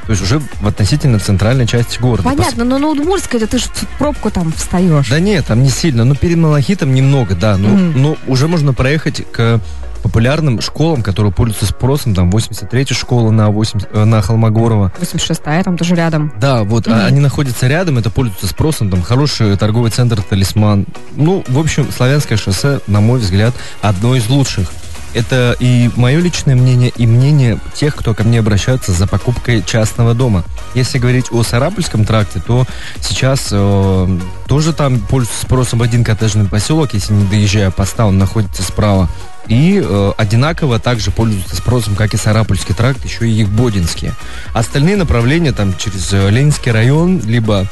то 0.07 0.13
есть 0.13 0.23
уже 0.23 0.39
в 0.39 0.67
относительно 0.67 1.19
центральной 1.19 1.67
части 1.67 1.99
города. 1.99 2.23
Понятно, 2.23 2.65
но 2.65 2.79
на 2.79 2.89
Удмуртской 2.89 3.41
ты 3.41 3.59
же 3.59 3.65
в 3.65 3.99
пробку 3.99 4.31
там 4.31 4.53
встаешь. 4.53 5.09
Да 5.09 5.19
нет, 5.19 5.47
там 5.47 5.63
не 5.63 5.71
сильно. 5.71 6.05
Ну, 6.05 6.15
перед 6.15 6.37
Малахитом 6.37 6.95
немного, 6.95 7.35
да. 7.35 7.57
Но, 7.57 7.69
mm. 7.69 7.93
но 7.97 8.17
уже 8.27 8.47
можно 8.47 8.73
проехать 8.73 9.25
к 9.33 9.61
популярным 10.07 10.61
школам, 10.61 11.03
которые 11.03 11.33
пользуются 11.33 11.67
спросом, 11.67 12.15
там 12.15 12.31
83-я 12.31 12.95
школа 12.95 13.33
на, 13.33 13.51
8, 13.51 13.81
э, 13.93 14.05
на 14.05 14.23
Холмогорова. 14.23 14.93
86-я 15.01 15.65
там 15.65 15.77
тоже 15.77 15.97
рядом. 15.97 16.33
Да, 16.39 16.63
вот, 16.63 16.87
mm-hmm. 16.87 17.07
они 17.07 17.19
находятся 17.19 17.67
рядом, 17.67 17.99
это 17.99 18.09
пользуются 18.11 18.47
спросом, 18.47 18.89
там 18.89 19.03
хороший 19.03 19.57
торговый 19.57 19.91
центр 19.91 20.23
«Талисман». 20.23 20.87
Ну, 21.17 21.43
в 21.49 21.59
общем, 21.59 21.91
Славянское 21.91 22.39
шоссе, 22.39 22.79
на 22.87 23.01
мой 23.01 23.19
взгляд, 23.19 23.53
одно 23.83 24.15
из 24.15 24.29
лучших. 24.29 24.71
Это 25.17 25.57
и 25.61 25.89
мое 25.97 26.21
личное 26.21 26.55
мнение, 26.55 26.93
и 26.95 27.07
мнение 27.07 27.59
тех, 27.73 27.97
кто 27.97 28.13
ко 28.13 28.23
мне 28.23 28.41
обращается 28.41 28.93
за 28.93 29.07
покупкой 29.07 29.63
частного 29.67 30.13
дома. 30.13 30.45
Если 30.75 30.99
говорить 30.99 31.33
о 31.33 31.43
Сарапульском 31.43 32.05
тракте, 32.05 32.43
то 32.47 32.67
сейчас 33.01 33.49
э, 33.51 34.19
тоже 34.47 34.75
там 34.75 35.01
пользуется 35.01 35.47
спросом 35.47 35.81
один 35.81 36.05
коттеджный 36.05 36.47
поселок, 36.47 36.93
если 36.93 37.15
не 37.15 37.25
доезжая 37.25 37.71
поста, 37.71 38.05
он 38.05 38.19
находится 38.19 38.63
справа. 38.63 39.09
И 39.49 39.83
э, 39.83 40.13
одинаково 40.19 40.79
также 40.79 41.11
пользуются 41.11 41.57
спросом, 41.57 41.97
как 41.97 42.13
и 42.13 42.19
Сарапульский 42.19 42.75
тракт, 42.75 43.03
еще 43.03 43.27
и 43.27 43.33
Егбодинские. 43.33 44.13
Остальные 44.53 44.97
направления 44.97 45.53
там 45.53 45.75
через 45.79 46.13
э, 46.13 46.29
Ленинский 46.29 46.73
район, 46.73 47.23
либо 47.25 47.67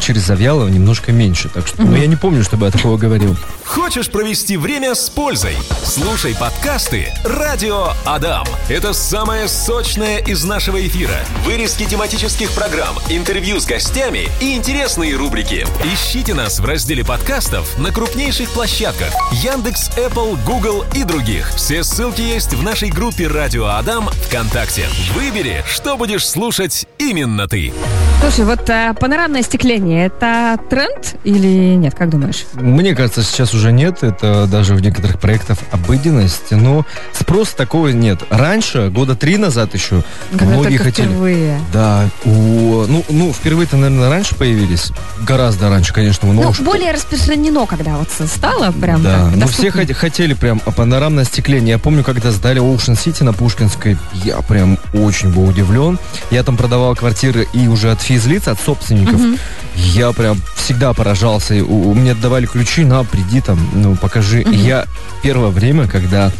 через 0.00 0.22
Завьялово 0.26 0.68
немножко 0.68 1.12
меньше. 1.12 1.48
Так 1.48 1.66
что, 1.66 1.82
ну, 1.82 1.96
я 1.96 2.06
не 2.06 2.16
помню, 2.16 2.42
чтобы 2.42 2.66
я 2.66 2.72
такого 2.72 2.96
говорил. 2.96 3.36
Хочешь 3.64 4.10
провести 4.10 4.56
время 4.56 4.94
с 4.94 5.10
пользой? 5.10 5.56
Слушай 5.84 6.34
подкасты 6.38 7.12
«Радио 7.24 7.88
Адам». 8.04 8.46
Это 8.68 8.92
самое 8.92 9.48
сочное 9.48 10.18
из 10.18 10.44
нашего 10.44 10.86
эфира. 10.86 11.16
Вырезки 11.44 11.84
тематических 11.84 12.50
программ, 12.52 12.96
интервью 13.08 13.60
с 13.60 13.66
гостями 13.66 14.28
и 14.40 14.54
интересные 14.54 15.16
рубрики. 15.16 15.66
Ищите 15.84 16.34
нас 16.34 16.60
в 16.60 16.64
разделе 16.64 17.04
подкастов 17.04 17.78
на 17.78 17.92
крупнейших 17.92 18.50
площадках 18.50 19.12
Яндекс, 19.32 19.90
Apple, 19.96 20.38
Google 20.44 20.84
и 20.94 21.04
других. 21.04 21.50
Все 21.56 21.84
ссылки 21.84 22.20
есть 22.20 22.54
в 22.54 22.62
нашей 22.62 22.90
группе 22.90 23.26
«Радио 23.26 23.66
Адам» 23.66 24.08
ВКонтакте. 24.28 24.86
Выбери, 25.14 25.64
что 25.68 25.96
будешь 25.96 26.26
слушать 26.26 26.86
именно 26.98 27.48
ты. 27.48 27.72
Слушай, 28.20 28.44
вот 28.46 28.68
а, 28.70 28.94
панорамное 28.94 29.42
стекление– 29.74 30.06
это 30.06 30.58
тренд 30.70 31.16
или 31.24 31.74
нет? 31.74 31.94
Как 31.94 32.10
думаешь? 32.10 32.44
Мне 32.54 32.94
кажется, 32.94 33.22
сейчас 33.22 33.54
уже 33.54 33.72
нет. 33.72 34.02
Это 34.02 34.46
даже 34.46 34.74
в 34.74 34.80
некоторых 34.80 35.20
проектах 35.20 35.58
обыденность. 35.70 36.50
Но 36.50 36.84
спроса 37.12 37.56
такого 37.56 37.88
нет. 37.88 38.22
Раньше, 38.30 38.90
года 38.90 39.16
три 39.16 39.36
назад 39.36 39.74
еще, 39.74 40.02
Когда 40.30 40.46
многие 40.46 40.76
хотели... 40.76 41.06
впервые. 41.06 41.60
Да. 41.72 42.08
У, 42.24 42.84
ну, 42.86 43.04
ну, 43.08 43.32
впервые-то, 43.32 43.76
наверное, 43.76 44.10
раньше 44.10 44.34
появились. 44.34 44.92
Гораздо 45.26 45.68
раньше, 45.68 45.92
конечно. 45.92 46.32
Но 46.32 46.42
ну, 46.42 46.64
более 46.64 46.92
распространено, 46.92 47.66
когда 47.66 47.96
вот 47.96 48.08
стало 48.10 48.72
прям 48.72 49.02
Да, 49.02 49.30
но 49.34 49.46
все 49.46 49.70
хотели 49.70 50.34
прям 50.34 50.60
панорамное 50.60 51.24
стекление. 51.24 51.70
Я 51.70 51.78
помню, 51.78 52.04
когда 52.04 52.30
сдали 52.30 52.60
Ocean 52.60 52.94
City 52.94 53.24
на 53.24 53.32
Пушкинской, 53.32 53.96
я 54.12 54.40
прям 54.42 54.78
очень 54.92 55.32
был 55.32 55.48
удивлен. 55.48 55.98
Я 56.30 56.42
там 56.42 56.56
продавал 56.56 56.94
квартиры 56.94 57.48
и 57.52 57.68
уже 57.68 57.90
от 57.90 58.00
физлиц, 58.00 58.48
от 58.48 58.60
собственников. 58.60 59.20
Угу. 59.20 59.38
Я 59.76 60.12
прям 60.12 60.40
всегда 60.56 60.92
поражался. 60.92 61.54
У, 61.64 61.90
у 61.90 61.94
меня 61.94 62.14
давали 62.14 62.46
ключи, 62.46 62.84
на, 62.84 63.04
приди 63.04 63.40
там, 63.40 63.58
ну, 63.74 63.96
покажи. 63.96 64.40
Угу. 64.40 64.50
И 64.50 64.56
я 64.56 64.86
первое 65.22 65.50
время, 65.50 65.88
когда 65.88 66.32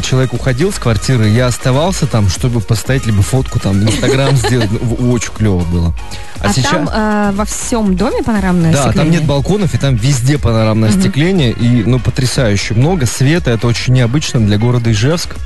человек 0.00 0.34
уходил 0.34 0.72
с 0.72 0.78
квартиры, 0.78 1.28
я 1.28 1.46
оставался 1.46 2.06
там, 2.06 2.28
чтобы 2.28 2.60
поставить 2.60 3.06
либо 3.06 3.22
фотку 3.22 3.58
там, 3.58 3.82
Инстаграм 3.82 4.36
сделать. 4.36 4.70
Ну, 4.70 5.10
очень 5.10 5.32
клево 5.32 5.64
было. 5.64 5.94
А, 6.40 6.48
а 6.48 6.52
сейчас... 6.52 6.70
там 6.70 6.88
э, 6.92 7.32
во 7.32 7.44
всем 7.44 7.96
доме 7.96 8.22
панорамное 8.22 8.72
да, 8.72 8.84
остекление? 8.84 9.12
там 9.12 9.20
нет 9.20 9.28
балконов, 9.28 9.74
и 9.74 9.78
там 9.78 9.96
везде 9.96 10.38
панорамное 10.38 10.90
угу. 10.90 10.98
остекление. 10.98 11.52
И, 11.52 11.84
ну, 11.84 11.98
потрясающе 11.98 12.74
много 12.74 13.06
света. 13.06 13.50
Это 13.50 13.66
очень 13.66 13.94
необычно 13.94 14.40
для 14.40 14.58
города 14.58 14.90
Ижевск. 14.90 15.36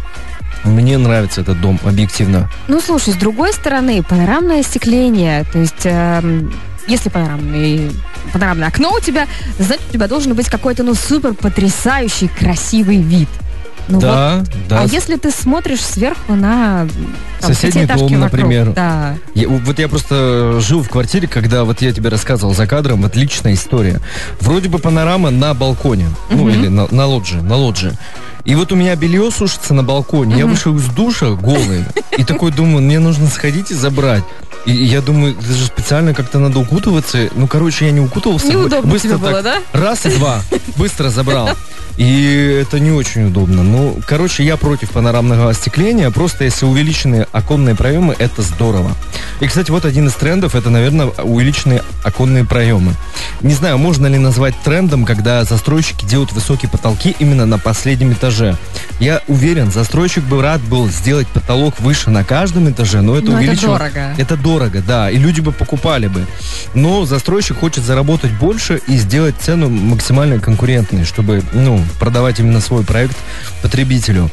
Мне 0.64 0.98
нравится 0.98 1.40
этот 1.40 1.60
дом, 1.60 1.80
объективно. 1.84 2.50
Ну, 2.68 2.80
слушай, 2.80 3.14
с 3.14 3.16
другой 3.16 3.54
стороны, 3.54 4.02
панорамное 4.02 4.60
остекление, 4.60 5.44
то 5.44 5.58
есть... 5.58 5.84
Э, 5.86 6.20
если 6.90 7.08
панорамный, 7.08 7.92
панорамное 8.32 8.68
окно 8.68 8.92
у 8.92 9.00
тебя, 9.00 9.26
значит, 9.58 9.84
у 9.90 9.92
тебя 9.92 10.08
должен 10.08 10.34
быть 10.34 10.48
какой-то, 10.48 10.82
ну, 10.82 10.94
супер 10.94 11.34
потрясающий, 11.34 12.28
красивый 12.28 13.00
вид. 13.00 13.28
Ну 13.90 14.00
да, 14.00 14.38
вот. 14.38 14.48
да. 14.68 14.80
А 14.82 14.86
если 14.86 15.16
ты 15.16 15.30
смотришь 15.30 15.80
сверху 15.80 16.34
на 16.34 16.86
там, 17.40 17.54
соседний 17.54 17.86
дом, 17.86 17.98
вокруг, 17.98 18.18
например. 18.18 18.72
Да. 18.72 19.16
Я, 19.34 19.48
вот 19.48 19.78
я 19.78 19.88
просто 19.88 20.60
жил 20.60 20.82
в 20.82 20.88
квартире, 20.88 21.28
когда 21.28 21.64
вот 21.64 21.82
я 21.82 21.92
тебе 21.92 22.08
рассказывал 22.08 22.54
за 22.54 22.66
кадром, 22.66 23.02
вот 23.02 23.16
личная 23.16 23.54
история. 23.54 24.00
Вроде 24.40 24.68
бы 24.68 24.78
панорама 24.78 25.30
на 25.30 25.54
балконе, 25.54 26.06
угу. 26.30 26.38
ну 26.38 26.48
или 26.48 26.68
на, 26.68 26.86
на 26.90 27.06
лоджии, 27.06 27.40
на 27.40 27.56
лоджии. 27.56 27.92
И 28.44 28.54
вот 28.54 28.72
у 28.72 28.76
меня 28.76 28.96
белье 28.96 29.30
сушится 29.30 29.74
на 29.74 29.82
балконе. 29.82 30.38
Я 30.38 30.46
вышел 30.46 30.74
из 30.76 30.84
душа 30.86 31.30
голый. 31.32 31.84
И 32.16 32.24
такой 32.24 32.50
думаю, 32.50 32.82
мне 32.82 32.98
нужно 32.98 33.28
сходить 33.28 33.70
и 33.70 33.74
забрать. 33.74 34.24
И 34.66 34.72
я 34.72 35.00
думаю, 35.00 35.36
это 35.38 35.52
же 35.52 35.66
специально 35.66 36.14
как-то 36.14 36.38
надо 36.38 36.58
укутываться. 36.58 37.28
Ну, 37.34 37.46
короче, 37.46 37.86
я 37.86 37.92
не 37.92 38.00
укутывался. 38.00 38.48
Неудобно 38.48 38.90
быстро 38.90 39.08
тебе 39.10 39.18
было, 39.18 39.42
да? 39.42 39.58
Раз 39.72 40.06
и 40.06 40.10
два. 40.10 40.42
Быстро 40.76 41.10
забрал. 41.10 41.50
И 41.96 42.58
это 42.60 42.78
не 42.78 42.90
очень 42.90 43.26
удобно. 43.26 43.62
Ну, 43.80 43.98
короче, 44.06 44.44
я 44.44 44.58
против 44.58 44.90
панорамного 44.90 45.48
остекления. 45.48 46.10
Просто 46.10 46.44
если 46.44 46.66
увеличенные 46.66 47.26
оконные 47.32 47.74
проемы, 47.74 48.14
это 48.18 48.42
здорово. 48.42 48.90
И, 49.40 49.46
кстати, 49.46 49.70
вот 49.70 49.86
один 49.86 50.06
из 50.08 50.12
трендов, 50.12 50.54
это, 50.54 50.68
наверное, 50.68 51.06
увеличенные 51.06 51.82
оконные 52.04 52.44
проемы. 52.44 52.94
Не 53.40 53.54
знаю, 53.54 53.78
можно 53.78 54.06
ли 54.06 54.18
назвать 54.18 54.54
трендом, 54.62 55.06
когда 55.06 55.44
застройщики 55.44 56.04
делают 56.04 56.30
высокие 56.32 56.70
потолки 56.70 57.16
именно 57.18 57.46
на 57.46 57.58
последнем 57.58 58.12
этаже. 58.12 58.58
Я 59.00 59.22
уверен, 59.28 59.72
застройщик 59.72 60.24
бы 60.24 60.42
рад 60.42 60.60
был 60.60 60.88
сделать 60.88 61.26
потолок 61.28 61.80
выше 61.80 62.10
на 62.10 62.22
каждом 62.22 62.70
этаже, 62.70 63.00
но 63.00 63.16
это 63.16 63.32
увеличивает... 63.32 63.80
это 63.80 63.94
дорого. 63.94 64.14
Это 64.18 64.36
дорого, 64.36 64.82
да, 64.86 65.10
и 65.10 65.16
люди 65.16 65.40
бы 65.40 65.52
покупали 65.52 66.06
бы. 66.06 66.26
Но 66.74 67.06
застройщик 67.06 67.58
хочет 67.58 67.82
заработать 67.82 68.32
больше 68.32 68.78
и 68.86 68.96
сделать 68.98 69.34
цену 69.40 69.70
максимально 69.70 70.38
конкурентной, 70.38 71.04
чтобы, 71.04 71.42
ну, 71.54 71.82
продавать 71.98 72.40
именно 72.40 72.60
свой 72.60 72.84
проект 72.84 73.16
потребителю. 73.62 74.30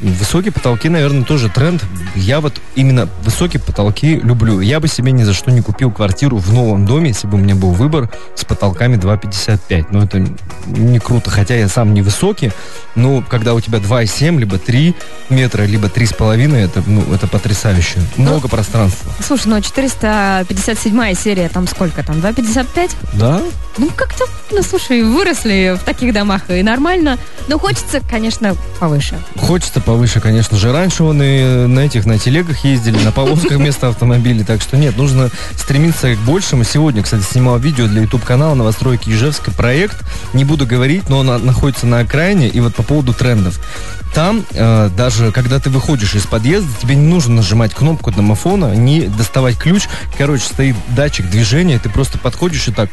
Высокие 0.00 0.52
потолки, 0.52 0.88
наверное, 0.88 1.24
тоже 1.24 1.48
тренд. 1.48 1.84
Я 2.14 2.40
вот 2.40 2.60
именно 2.76 3.08
высокие 3.22 3.60
потолки 3.60 4.16
люблю. 4.16 4.60
Я 4.60 4.78
бы 4.78 4.86
себе 4.86 5.10
ни 5.12 5.24
за 5.24 5.34
что 5.34 5.50
не 5.50 5.60
купил 5.60 5.90
квартиру 5.90 6.36
в 6.36 6.52
новом 6.52 6.86
доме, 6.86 7.08
если 7.08 7.26
бы 7.26 7.36
у 7.36 7.40
меня 7.40 7.56
был 7.56 7.72
выбор 7.72 8.10
с 8.34 8.44
потолками 8.44 8.96
2,55. 8.96 9.86
Но 9.90 10.04
это 10.04 10.24
не 10.66 11.00
круто, 11.00 11.30
хотя 11.30 11.56
я 11.56 11.68
сам 11.68 11.94
не 11.94 12.02
высокий. 12.02 12.52
Но 12.94 13.22
когда 13.22 13.54
у 13.54 13.60
тебя 13.60 13.78
2,7, 13.78 14.38
либо 14.38 14.58
3 14.58 14.94
метра, 15.30 15.62
либо 15.64 15.88
3,5, 15.88 16.56
это, 16.56 16.82
ну, 16.86 17.02
это 17.12 17.26
потрясающе. 17.26 18.00
Много 18.16 18.42
ну, 18.44 18.48
пространства. 18.48 19.12
Слушай, 19.20 19.48
ну 19.48 19.60
457 19.60 21.14
серия, 21.14 21.48
там 21.48 21.66
сколько 21.66 22.04
там? 22.04 22.16
2,55? 22.16 22.90
Да. 23.14 23.42
Ну, 23.78 23.88
как-то, 23.94 24.24
ну, 24.50 24.62
слушай, 24.62 25.02
выросли 25.02 25.76
в 25.80 25.84
таких 25.84 26.12
домах 26.12 26.50
и 26.50 26.62
нормально. 26.62 27.18
Но 27.46 27.58
хочется, 27.58 28.00
конечно, 28.00 28.56
повыше. 28.80 29.18
Хочется 29.36 29.80
повыше, 29.88 30.20
конечно 30.20 30.58
же. 30.58 30.70
Раньше 30.70 31.02
он 31.02 31.22
и 31.22 31.66
на 31.66 31.80
этих, 31.80 32.04
на 32.04 32.18
телегах 32.18 32.62
ездили, 32.62 33.02
на 33.02 33.10
повозках 33.10 33.52
вместо 33.52 33.88
автомобилей. 33.88 34.44
Так 34.44 34.60
что 34.60 34.76
нет, 34.76 34.98
нужно 34.98 35.30
стремиться 35.56 36.14
к 36.14 36.18
большему. 36.18 36.62
Сегодня, 36.62 37.02
кстати, 37.02 37.22
снимал 37.22 37.58
видео 37.58 37.86
для 37.86 38.02
YouTube-канала 38.02 38.54
«Новостройки 38.54 39.08
Ижевска» 39.08 39.50
проект. 39.50 39.96
Не 40.34 40.44
буду 40.44 40.66
говорить, 40.66 41.08
но 41.08 41.20
он 41.20 41.26
находится 41.26 41.86
на 41.86 42.00
окраине. 42.00 42.48
И 42.48 42.60
вот 42.60 42.74
по 42.74 42.82
поводу 42.82 43.14
трендов. 43.14 43.58
Там 44.14 44.44
э, 44.50 44.90
даже 44.94 45.32
когда 45.32 45.58
ты 45.58 45.70
выходишь 45.70 46.14
из 46.14 46.26
подъезда, 46.26 46.68
тебе 46.82 46.94
не 46.94 47.06
нужно 47.06 47.36
нажимать 47.36 47.72
кнопку 47.72 48.10
домофона, 48.10 48.74
не 48.74 49.06
доставать 49.06 49.56
ключ. 49.56 49.88
Короче, 50.18 50.44
стоит 50.44 50.76
датчик 50.88 51.30
движения, 51.30 51.78
ты 51.78 51.88
просто 51.88 52.18
подходишь 52.18 52.68
и 52.68 52.72
так 52.72 52.90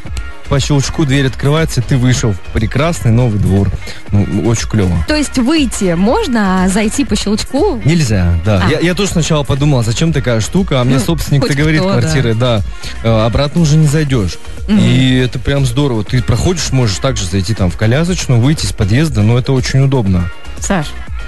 по 0.50 0.60
щелчку 0.60 1.06
дверь 1.06 1.28
открывается, 1.28 1.82
ты 1.82 1.98
вышел 1.98 2.34
в 2.34 2.40
прекрасный 2.54 3.12
новый 3.12 3.40
двор. 3.40 3.70
Ну, 4.12 4.44
очень 4.46 4.68
клево. 4.68 4.96
То 5.08 5.16
есть 5.16 5.38
выйти 5.38 5.94
можно, 5.94 6.64
а 6.64 6.70
зайти 6.70 7.06
по 7.06 7.16
щелчку? 7.16 7.82
Нельзя, 7.84 8.34
да. 8.46 8.64
А. 8.66 8.70
Я, 8.70 8.80
я 8.80 8.94
тоже 8.94 9.12
сначала 9.12 9.44
подумал, 9.44 9.84
зачем 9.84 10.14
такая 10.14 10.40
штука, 10.42 10.82
а 10.82 10.84
мне 10.84 10.96
Ну, 10.96 11.02
собственник-то 11.02 11.54
говорит 11.54 11.82
кто, 11.82 11.92
квартиры, 11.92 12.34
да, 12.34 12.62
э, 13.04 13.10
обратно 13.10 13.62
уже 13.62 13.78
не 13.78 13.88
зайдешь. 13.88 14.38
И 14.68 15.22
это 15.24 15.40
прям 15.40 15.66
здорово. 15.66 16.04
Ты 16.04 16.22
проходишь, 16.24 16.72
можешь 16.72 16.98
также 16.98 17.26
зайти 17.26 17.54
там 17.54 17.70
в 17.70 17.78
колясочную, 17.78 18.42
выйти 18.42 18.66
из 18.66 18.74
подъезда, 18.74 19.22
но 19.22 19.38
это 19.38 19.54
очень 19.54 19.82
удобно. 19.82 20.32
Саш, 20.60 20.88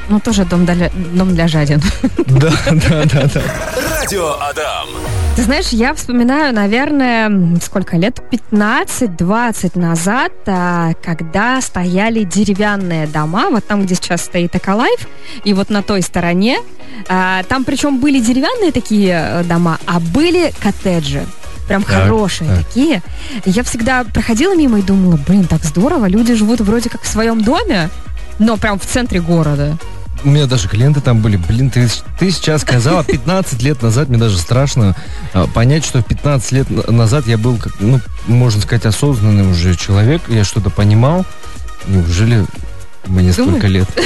ну 0.10 0.20
тоже 0.20 0.46
дом 0.46 0.66
для, 0.66 0.90
дом 0.90 1.36
для 1.36 1.48
жадин. 1.48 1.82
Да, 2.28 2.52
да, 2.72 3.04
да, 3.06 3.24
да. 3.34 3.42
Радио 4.00 4.36
Адам. 4.40 4.88
Ты 5.38 5.44
знаешь, 5.44 5.68
я 5.68 5.94
вспоминаю, 5.94 6.52
наверное, 6.52 7.60
сколько 7.62 7.96
лет? 7.96 8.20
15-20 8.32 9.78
назад, 9.78 10.32
а, 10.48 10.94
когда 11.04 11.62
стояли 11.62 12.24
деревянные 12.24 13.06
дома, 13.06 13.52
вот 13.52 13.64
там, 13.64 13.84
где 13.84 13.94
сейчас 13.94 14.24
стоит 14.24 14.56
Эколайф, 14.56 15.08
и 15.44 15.54
вот 15.54 15.70
на 15.70 15.84
той 15.84 16.02
стороне. 16.02 16.58
а, 17.08 17.44
Там 17.44 17.66
причем 17.66 18.00
были 18.00 18.20
деревянные 18.20 18.72
такие 18.72 19.12
э, 19.14 19.44
дома, 19.44 19.78
а 19.86 20.00
были 20.00 20.52
коттеджи. 20.60 21.24
Прям 21.68 21.84
Так, 21.84 22.06
хорошие 22.06 22.50
так. 22.50 22.66
такие. 22.66 23.04
Я 23.46 23.62
всегда 23.62 24.06
проходила 24.06 24.56
мимо 24.56 24.80
и 24.80 24.82
думала, 24.82 25.20
блин, 25.28 25.46
так 25.46 25.64
здорово, 25.64 26.08
люди 26.08 26.34
живут 26.34 26.62
вроде 26.62 26.90
как 26.90 27.04
в 27.04 27.08
своем 27.08 27.44
доме, 27.44 27.92
но 28.40 28.58
прям 28.58 28.80
в 28.80 28.86
центре 28.88 29.22
города. 29.22 29.78
У 30.24 30.30
меня 30.30 30.46
даже 30.48 30.68
клиенты 30.68 31.02
там 31.02 31.22
были. 31.22 31.38
Блин, 31.38 31.70
ты, 31.70 31.88
ты 32.20 32.32
сейчас 32.32 32.62
сказала 32.62 33.04
15 33.04 33.62
лет 33.62 33.82
назад, 33.82 34.10
мне 34.10 34.18
даже 34.18 34.38
страшно 34.38 34.96
а, 35.34 35.48
понять, 35.48 35.86
что 35.86 36.02
15 36.02 36.52
лет 36.52 36.70
на- 36.70 36.92
назад 36.92 37.28
я 37.28 37.38
был, 37.38 37.58
как, 37.58 37.74
ну, 37.80 38.00
можно 38.26 38.62
сказать, 38.62 38.86
осознанный 38.86 39.50
уже 39.50 39.76
человек, 39.76 40.24
я 40.28 40.44
что-то 40.44 40.70
понимал. 40.70 41.26
Неужели 41.88 42.46
мне 43.06 43.32
столько 43.32 43.68
лет? 43.68 43.88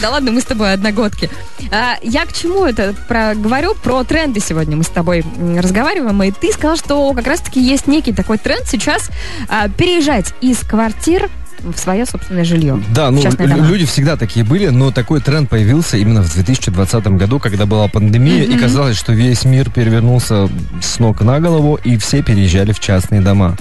Да 0.00 0.10
ладно, 0.10 0.32
мы 0.32 0.40
с 0.40 0.44
тобой 0.44 0.72
одногодки. 0.72 1.30
А, 1.70 1.96
я 2.02 2.24
к 2.24 2.32
чему 2.32 2.64
это 2.64 2.94
про, 3.06 3.34
говорю? 3.34 3.74
Про 3.74 4.02
тренды 4.04 4.40
сегодня 4.40 4.76
мы 4.76 4.82
с 4.84 4.88
тобой 4.88 5.24
разговариваем. 5.58 6.20
И 6.22 6.30
ты 6.30 6.52
сказал, 6.52 6.76
что 6.76 7.12
как 7.12 7.26
раз-таки 7.26 7.60
есть 7.60 7.86
некий 7.86 8.12
такой 8.12 8.38
тренд 8.38 8.66
сейчас 8.66 9.10
а, 9.48 9.68
переезжать 9.68 10.34
из 10.40 10.58
квартир 10.60 11.30
в 11.64 11.78
свое 11.78 12.06
собственное 12.06 12.44
жилье. 12.44 12.82
Да, 12.94 13.10
ну, 13.10 13.22
люди 13.38 13.86
всегда 13.86 14.16
такие 14.16 14.44
были, 14.44 14.68
но 14.68 14.90
такой 14.90 15.20
тренд 15.20 15.48
появился 15.48 15.96
именно 15.96 16.22
в 16.22 16.32
2020 16.32 17.06
году, 17.08 17.38
когда 17.38 17.66
была 17.66 17.88
пандемия, 17.88 18.44
и 18.44 18.56
казалось, 18.56 18.96
что 18.96 19.12
весь 19.12 19.44
мир 19.44 19.70
перевернулся 19.70 20.48
с 20.80 20.98
ног 20.98 21.20
на 21.22 21.40
голову, 21.40 21.78
и 21.82 21.96
все 21.96 22.22
переезжали 22.22 22.72
в 22.72 22.80
частные 22.80 23.20
дома. 23.20 23.56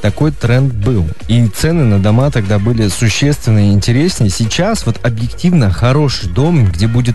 Такой 0.00 0.32
тренд 0.32 0.72
был. 0.72 1.08
И 1.28 1.46
цены 1.46 1.84
на 1.84 2.00
дома 2.00 2.30
тогда 2.32 2.58
были 2.58 2.88
существенно 2.88 3.72
интереснее. 3.72 4.30
Сейчас 4.30 4.84
вот 4.84 4.98
объективно 5.04 5.70
хороший 5.70 6.28
дом, 6.28 6.66
где 6.66 6.88
будет 6.88 7.14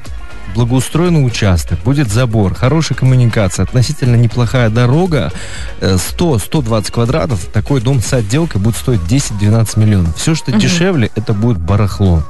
благоустроенный 0.57 1.25
участок, 1.25 1.77
будет 1.83 2.11
забор, 2.11 2.55
хорошая 2.55 2.97
коммуникация, 2.97 3.63
относительно 3.63 4.15
неплохая 4.15 4.69
дорога, 4.69 5.31
э, 5.81 5.97
100-120 5.97 6.91
квадратов, 6.91 7.45
такой 7.53 7.79
дом 7.79 8.01
с 8.01 8.11
отделкой 8.11 8.59
будет 8.59 8.75
стоить 8.75 9.01
10-12 9.01 9.77
миллионов. 9.79 10.17
Все, 10.17 10.33
что 10.33 10.51
дешевле, 10.51 11.11
это 11.15 11.33
будет 11.33 11.59
барахло. 11.59 12.23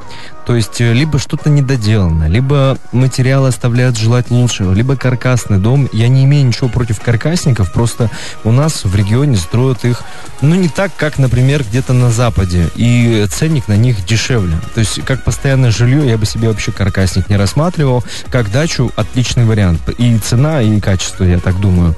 То 0.48 0.56
есть 0.56 0.80
э, 0.80 0.94
либо 0.94 1.20
что-то 1.20 1.50
недоделано, 1.50 2.30
либо 2.30 2.78
материалы 2.94 3.50
оставляют 3.50 3.98
желать 3.98 4.32
лучшего, 4.32 4.72
либо 4.72 4.96
каркасный 4.96 5.58
дом. 5.58 5.90
Я 5.92 6.08
не 6.08 6.24
имею 6.24 6.48
ничего 6.48 6.70
против 6.70 7.02
каркасников, 7.02 7.74
просто 7.74 8.10
у 8.46 8.54
нас 8.54 8.86
в 8.86 8.96
регионе 8.96 9.36
строят 9.36 9.84
их, 9.84 10.04
ну, 10.40 10.56
не 10.56 10.70
так, 10.70 10.92
как, 10.96 11.18
например, 11.20 11.66
где-то 11.66 11.92
на 11.92 12.12
Западе. 12.12 12.70
И 12.76 13.28
ценник 13.30 13.68
на 13.68 13.76
них 13.76 14.06
дешевле. 14.06 14.56
То 14.74 14.80
есть, 14.80 15.04
как 15.04 15.26
постоянное 15.26 15.72
жилье, 15.72 16.08
я 16.08 16.18
бы 16.18 16.26
себе 16.26 16.48
вообще 16.48 16.72
каркасник 16.72 17.28
не 17.28 17.36
рассматривал. 17.36 18.06
Как 18.30 18.50
дачу, 18.50 18.90
отличный 18.96 19.44
вариант. 19.44 19.82
И 19.98 20.18
цена, 20.18 20.62
и 20.62 20.80
качество, 20.80 21.26
я 21.26 21.40
так 21.40 21.60
думаю. 21.60 21.94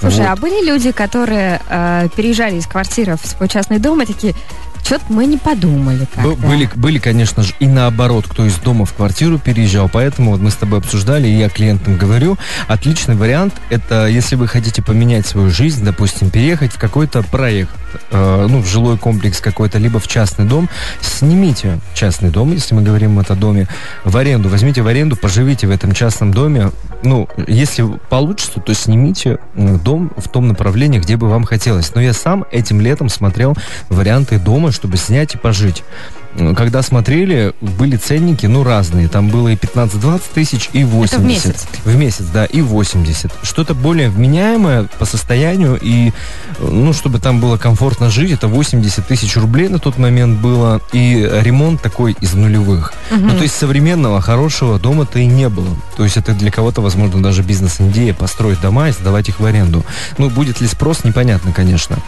Слушай, 0.00 0.18
Вот. 0.18 0.28
а 0.28 0.36
были 0.36 0.66
люди, 0.66 0.92
которые 0.92 1.62
э, 1.66 2.08
переезжали 2.14 2.56
из 2.56 2.66
квартиры 2.66 3.16
в 3.16 3.26
свой 3.26 3.48
частный 3.48 3.78
дом 3.78 4.02
и 4.02 4.04
такие, 4.04 4.34
что-то 4.86 5.04
мы 5.08 5.26
не 5.26 5.36
подумали 5.36 6.06
как 6.14 6.24
Б- 6.24 6.34
Были, 6.46 6.70
были, 6.74 6.98
конечно 6.98 7.42
же, 7.42 7.52
и 7.60 7.66
наоборот, 7.66 8.26
кто 8.28 8.44
из 8.46 8.54
дома 8.56 8.84
в 8.86 8.92
квартиру 8.94 9.38
переезжал. 9.38 9.88
Поэтому 9.92 10.30
вот 10.32 10.40
мы 10.40 10.50
с 10.50 10.54
тобой 10.54 10.78
обсуждали, 10.78 11.26
и 11.28 11.36
я 11.36 11.48
клиентам 11.48 11.96
говорю, 11.96 12.38
отличный 12.68 13.16
вариант 13.16 13.54
это 13.70 14.06
если 14.06 14.36
вы 14.36 14.46
хотите 14.48 14.82
поменять 14.82 15.26
свою 15.26 15.50
жизнь, 15.50 15.84
допустим, 15.84 16.30
переехать 16.30 16.72
в 16.72 16.78
какой-то 16.78 17.22
проект, 17.24 17.70
э, 18.12 18.46
ну, 18.48 18.60
в 18.60 18.66
жилой 18.66 18.96
комплекс 18.96 19.40
какой-то, 19.40 19.78
либо 19.78 19.98
в 19.98 20.06
частный 20.08 20.44
дом, 20.46 20.68
снимите 21.00 21.78
частный 21.94 22.30
дом, 22.30 22.52
если 22.52 22.74
мы 22.74 22.82
говорим 22.82 23.18
о 23.18 23.22
доме, 23.34 23.66
в 24.04 24.16
аренду, 24.16 24.48
возьмите 24.48 24.82
в 24.82 24.86
аренду, 24.86 25.16
поживите 25.16 25.66
в 25.66 25.70
этом 25.70 25.92
частном 25.92 26.32
доме. 26.32 26.70
Ну, 27.02 27.28
если 27.48 27.84
получится, 28.08 28.60
то 28.60 28.72
снимите 28.74 29.38
м, 29.56 29.78
дом 29.80 30.12
в 30.16 30.28
том 30.28 30.46
направлении, 30.48 30.98
где 31.00 31.16
бы 31.16 31.28
вам 31.28 31.44
хотелось. 31.44 31.92
Но 31.94 32.00
я 32.00 32.12
сам 32.12 32.44
этим 32.52 32.80
летом 32.80 33.08
смотрел 33.08 33.54
варианты 33.88 34.38
дома, 34.38 34.70
чтобы 34.76 34.96
снять 34.98 35.34
и 35.34 35.38
пожить. 35.38 35.82
Когда 36.56 36.82
смотрели, 36.82 37.54
были 37.60 37.96
ценники, 37.96 38.46
ну, 38.46 38.64
разные. 38.64 39.08
Там 39.08 39.28
было 39.28 39.48
и 39.48 39.56
15-20 39.56 40.22
тысяч, 40.34 40.70
и 40.72 40.84
80. 40.84 41.24
месяц? 41.24 41.66
В 41.84 41.96
месяц, 41.96 42.24
да, 42.32 42.44
и 42.44 42.60
80. 42.60 43.32
Что-то 43.42 43.74
более 43.74 44.08
вменяемое 44.08 44.88
по 44.98 45.04
состоянию, 45.04 45.78
и, 45.80 46.12
ну, 46.58 46.92
чтобы 46.92 47.18
там 47.18 47.40
было 47.40 47.56
комфортно 47.56 48.10
жить, 48.10 48.32
это 48.32 48.48
80 48.48 49.06
тысяч 49.06 49.36
рублей 49.36 49.68
на 49.68 49.78
тот 49.78 49.98
момент 49.98 50.40
было, 50.40 50.80
и 50.92 51.28
ремонт 51.42 51.82
такой 51.82 52.16
из 52.20 52.34
нулевых. 52.34 52.92
Ну, 53.10 53.30
то 53.30 53.42
есть 53.42 53.56
современного, 53.56 54.20
хорошего 54.20 54.78
дома-то 54.78 55.18
и 55.18 55.26
не 55.26 55.48
было. 55.48 55.68
То 55.96 56.04
есть 56.04 56.16
это 56.16 56.32
для 56.34 56.50
кого-то, 56.50 56.80
возможно, 56.80 57.22
даже 57.22 57.42
бизнес-идея 57.42 58.14
построить 58.14 58.60
дома 58.60 58.88
и 58.88 58.92
сдавать 58.92 59.28
их 59.28 59.40
в 59.40 59.44
аренду. 59.44 59.84
Ну, 60.18 60.30
будет 60.30 60.60
ли 60.60 60.66
спрос, 60.66 61.04
непонятно, 61.04 61.52
конечно. 61.52 61.98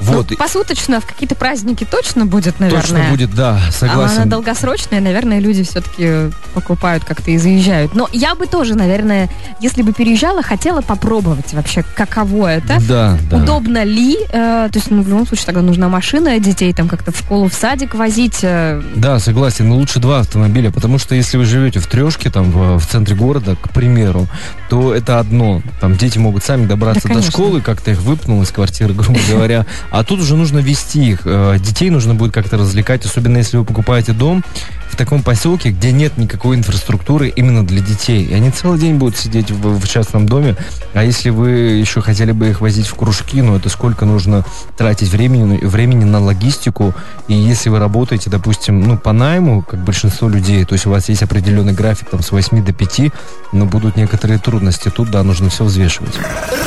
Вот. 0.00 0.30
Ну, 0.30 0.36
посуточно 0.36 1.00
в 1.00 1.06
какие-то 1.06 1.34
праздники 1.34 1.86
точно 1.90 2.26
будет, 2.26 2.60
наверное. 2.60 2.82
Точно 2.82 3.10
будет, 3.10 3.34
да, 3.34 3.60
А 3.86 3.88
согласен. 3.88 4.16
она 4.22 4.26
долгосрочная, 4.26 5.00
наверное, 5.00 5.38
люди 5.38 5.62
все-таки 5.62 6.32
покупают 6.54 7.04
как-то 7.04 7.30
и 7.30 7.38
заезжают. 7.38 7.94
Но 7.94 8.08
я 8.12 8.34
бы 8.34 8.46
тоже, 8.46 8.74
наверное, 8.74 9.28
если 9.60 9.82
бы 9.82 9.92
переезжала, 9.92 10.42
хотела 10.42 10.80
попробовать 10.80 11.52
вообще, 11.52 11.84
каково 11.94 12.48
это. 12.48 12.78
Да, 12.88 13.18
да. 13.30 13.36
Удобно 13.36 13.84
ли? 13.84 14.16
Э, 14.30 14.68
то 14.70 14.78
есть, 14.78 14.90
ну, 14.90 15.02
в 15.02 15.08
любом 15.08 15.26
случае, 15.26 15.46
тогда 15.46 15.62
нужна 15.62 15.88
машина, 15.88 16.38
детей 16.38 16.72
там 16.72 16.88
как-то 16.88 17.12
в 17.12 17.18
школу, 17.18 17.48
в 17.48 17.54
садик 17.54 17.94
возить. 17.94 18.38
э, 18.42 18.82
Да, 18.96 19.18
согласен, 19.18 19.68
но 19.68 19.76
лучше 19.76 19.98
два 20.00 20.20
автомобиля, 20.20 20.70
потому 20.70 20.98
что 20.98 21.14
если 21.14 21.36
вы 21.36 21.44
живете 21.44 21.80
в 21.80 21.86
трешке, 21.86 22.30
там, 22.30 22.50
в, 22.50 22.78
в 22.78 22.86
центре 22.86 23.14
города, 23.16 23.56
к 23.56 23.70
примеру, 23.72 24.26
то 24.68 24.94
это 24.94 25.18
одно. 25.18 25.62
Там 25.80 25.96
дети 25.96 26.18
могут 26.18 26.44
сами 26.44 26.66
добраться 26.66 27.08
Да, 27.08 27.14
до 27.14 27.22
школы, 27.22 27.60
как-то 27.60 27.90
их 27.90 28.00
выпнул 28.02 28.42
из 28.42 28.50
квартиры, 28.50 28.94
грубо 28.94 29.18
говоря. 29.28 29.66
А 29.90 30.04
тут 30.04 30.20
уже 30.20 30.36
нужно 30.36 30.58
вести 30.58 31.10
их. 31.10 31.20
Э, 31.24 31.56
Детей 31.58 31.90
нужно 31.90 32.14
будет 32.14 32.32
как-то 32.32 32.56
развлекать, 32.56 33.04
особенно 33.04 33.38
если 33.38 33.56
вы 33.56 33.64
покупаете 33.68 34.12
дом 34.12 34.42
в 34.88 34.96
таком 34.96 35.22
поселке, 35.22 35.70
где 35.70 35.92
нет 35.92 36.16
никакой 36.16 36.56
инфраструктуры 36.56 37.28
именно 37.28 37.64
для 37.64 37.80
детей. 37.80 38.24
И 38.24 38.32
они 38.32 38.50
целый 38.50 38.78
день 38.78 38.96
будут 38.96 39.16
сидеть 39.16 39.50
в, 39.50 39.78
в 39.78 39.86
частном 39.86 40.26
доме. 40.26 40.56
А 40.94 41.04
если 41.04 41.28
вы 41.28 41.50
еще 41.50 42.00
хотели 42.00 42.32
бы 42.32 42.48
их 42.48 42.62
возить 42.62 42.86
в 42.86 42.94
кружки, 42.94 43.42
ну 43.42 43.54
это 43.54 43.68
сколько 43.68 44.06
нужно 44.06 44.44
тратить 44.76 45.10
времени, 45.10 45.58
времени 45.62 46.04
на 46.04 46.20
логистику. 46.20 46.94
И 47.28 47.34
если 47.34 47.68
вы 47.68 47.78
работаете, 47.78 48.30
допустим, 48.30 48.80
ну 48.80 48.96
по 48.96 49.12
найму, 49.12 49.62
как 49.62 49.84
большинство 49.84 50.28
людей, 50.28 50.64
то 50.64 50.72
есть 50.72 50.86
у 50.86 50.90
вас 50.90 51.10
есть 51.10 51.22
определенный 51.22 51.74
график 51.74 52.08
там 52.08 52.22
с 52.22 52.32
8 52.32 52.64
до 52.64 52.72
5, 52.72 53.00
но 53.52 53.66
будут 53.66 53.96
некоторые 53.96 54.38
трудности. 54.38 54.88
Тут, 54.88 55.10
да, 55.10 55.22
нужно 55.22 55.50
все 55.50 55.64
взвешивать. 55.64 56.14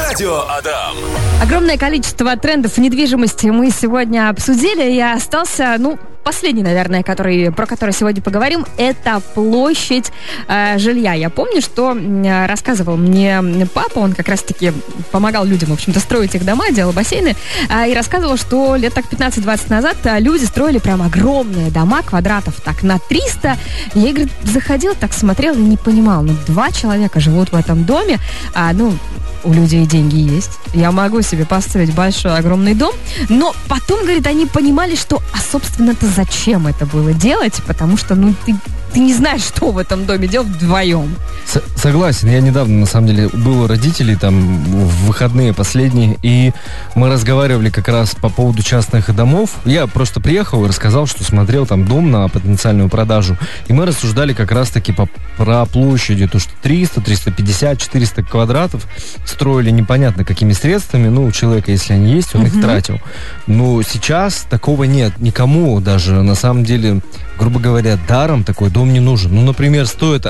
Радио 0.08 0.44
Адам. 0.48 0.96
Огромное 1.42 1.78
количество 1.78 2.38
трендов 2.38 2.74
в 2.74 2.78
недвижимости 2.78 3.48
мы 3.48 3.72
сегодня 3.72 4.30
обсудили, 4.30 4.94
и 4.94 5.02
остался, 5.02 5.76
ну, 5.80 5.98
последний, 6.24 6.64
наверное, 6.64 7.04
который, 7.04 7.52
про 7.52 7.66
который 7.66 7.92
сегодня 7.92 8.22
поговорим, 8.22 8.66
это 8.78 9.22
площадь 9.34 10.12
э, 10.48 10.78
жилья. 10.78 11.14
Я 11.14 11.30
помню, 11.30 11.62
что 11.62 11.96
э, 11.96 12.46
рассказывал 12.46 12.98
мне 12.98 13.42
папа, 13.74 14.00
он 14.00 14.14
как 14.14 14.28
раз-таки 14.28 14.74
помогал 15.12 15.46
людям, 15.46 15.70
в 15.70 15.74
общем-то, 15.74 16.00
строить 16.00 16.36
их 16.36 16.46
дома, 16.46 16.72
делал 16.72 16.94
бассейны, 16.94 17.36
а, 17.70 17.88
и 17.88 17.94
рассказывал, 17.94 18.38
что 18.38 18.76
лет 18.76 18.94
так 18.94 19.06
15-20 19.06 19.70
назад 19.70 19.98
а, 20.06 20.20
люди 20.20 20.46
строили 20.46 20.78
прям 20.78 21.02
огромные 21.02 21.70
дома, 21.72 22.02
квадратов 22.04 22.62
так 22.62 22.84
на 22.84 23.00
300. 23.00 23.58
Я, 23.96 24.10
говорит, 24.10 24.32
заходил, 24.44 24.96
так 24.96 25.14
смотрел 25.14 25.56
и 25.56 25.62
не 25.62 25.78
понимал, 25.78 26.24
ну, 26.24 26.34
два 26.48 26.72
человека 26.72 27.20
живут 27.20 27.52
в 27.52 27.56
этом 27.56 27.84
доме, 27.84 28.20
а, 28.54 28.74
ну, 28.74 28.94
у 29.43 29.54
людей 29.54 29.86
деньги 29.86 30.17
есть. 30.17 30.51
Я 30.73 30.91
могу 30.91 31.21
себе 31.21 31.45
построить 31.45 31.93
большой, 31.93 32.38
огромный 32.38 32.73
дом. 32.73 32.93
Но 33.30 33.54
потом, 33.67 34.01
говорит, 34.01 34.27
они 34.27 34.45
понимали, 34.45 34.95
что, 34.95 35.21
а, 35.34 35.38
собственно-то, 35.39 36.08
зачем 36.08 36.67
это 36.67 36.86
было 36.86 37.13
делать? 37.13 37.62
Потому 37.65 37.97
что, 37.97 38.15
ну, 38.15 38.34
ты 38.45 38.56
ты 38.93 38.99
не 38.99 39.13
знаешь, 39.13 39.41
что 39.43 39.71
в 39.71 39.77
этом 39.77 40.06
доме 40.06 40.27
делать 40.27 40.49
вдвоем. 40.49 41.15
С- 41.45 41.62
согласен. 41.75 42.30
Я 42.30 42.41
недавно, 42.41 42.80
на 42.80 42.86
самом 42.86 43.08
деле, 43.08 43.30
был 43.30 43.63
у 43.63 43.67
родителей 43.67 44.15
там 44.15 44.63
в 44.63 45.06
выходные 45.08 45.54
последние, 45.54 46.17
и 46.21 46.51
мы 46.95 47.10
разговаривали 47.10 47.69
как 47.69 47.88
раз 47.88 48.15
по 48.15 48.30
поводу 48.30 48.63
частных 48.63 49.13
домов. 49.15 49.51
Я 49.65 49.88
просто 49.88 50.19
приехал 50.19 50.65
и 50.65 50.67
рассказал, 50.67 51.08
что 51.08 51.23
смотрел 51.23 51.65
там 51.65 51.86
дом 51.86 52.12
на 52.12 52.27
потенциальную 52.27 52.89
продажу, 52.89 53.38
и 53.67 53.73
мы 53.73 53.86
рассуждали 53.86 54.34
как 54.34 54.51
раз-таки 54.51 54.91
по, 54.91 55.08
про 55.38 55.65
площади, 55.65 56.27
то, 56.27 56.39
что 56.39 56.51
300, 56.62 57.01
350, 57.01 57.80
400 57.80 58.23
квадратов 58.23 58.88
строили 59.25 59.69
непонятно 59.71 60.25
какими 60.25 60.54
средствами, 60.54 61.08
ну, 61.08 61.25
у 61.25 61.32
человека, 61.32 61.71
если 61.71 61.93
они 61.93 62.13
есть, 62.13 62.36
он 62.36 62.45
их 62.45 62.60
тратил. 62.62 62.99
Но 63.47 63.82
сейчас 63.84 64.45
такого 64.49 64.84
нет. 64.84 65.19
Никому 65.19 65.80
даже, 65.80 66.21
на 66.21 66.36
самом 66.36 66.63
деле, 66.63 67.01
грубо 67.41 67.60
говоря, 67.60 67.97
даром 68.08 68.43
такой 68.43 68.69
дом 68.69 68.93
не 68.93 68.99
нужен. 68.99 69.34
Ну, 69.34 69.41
например, 69.41 69.88
стоит 69.88 70.27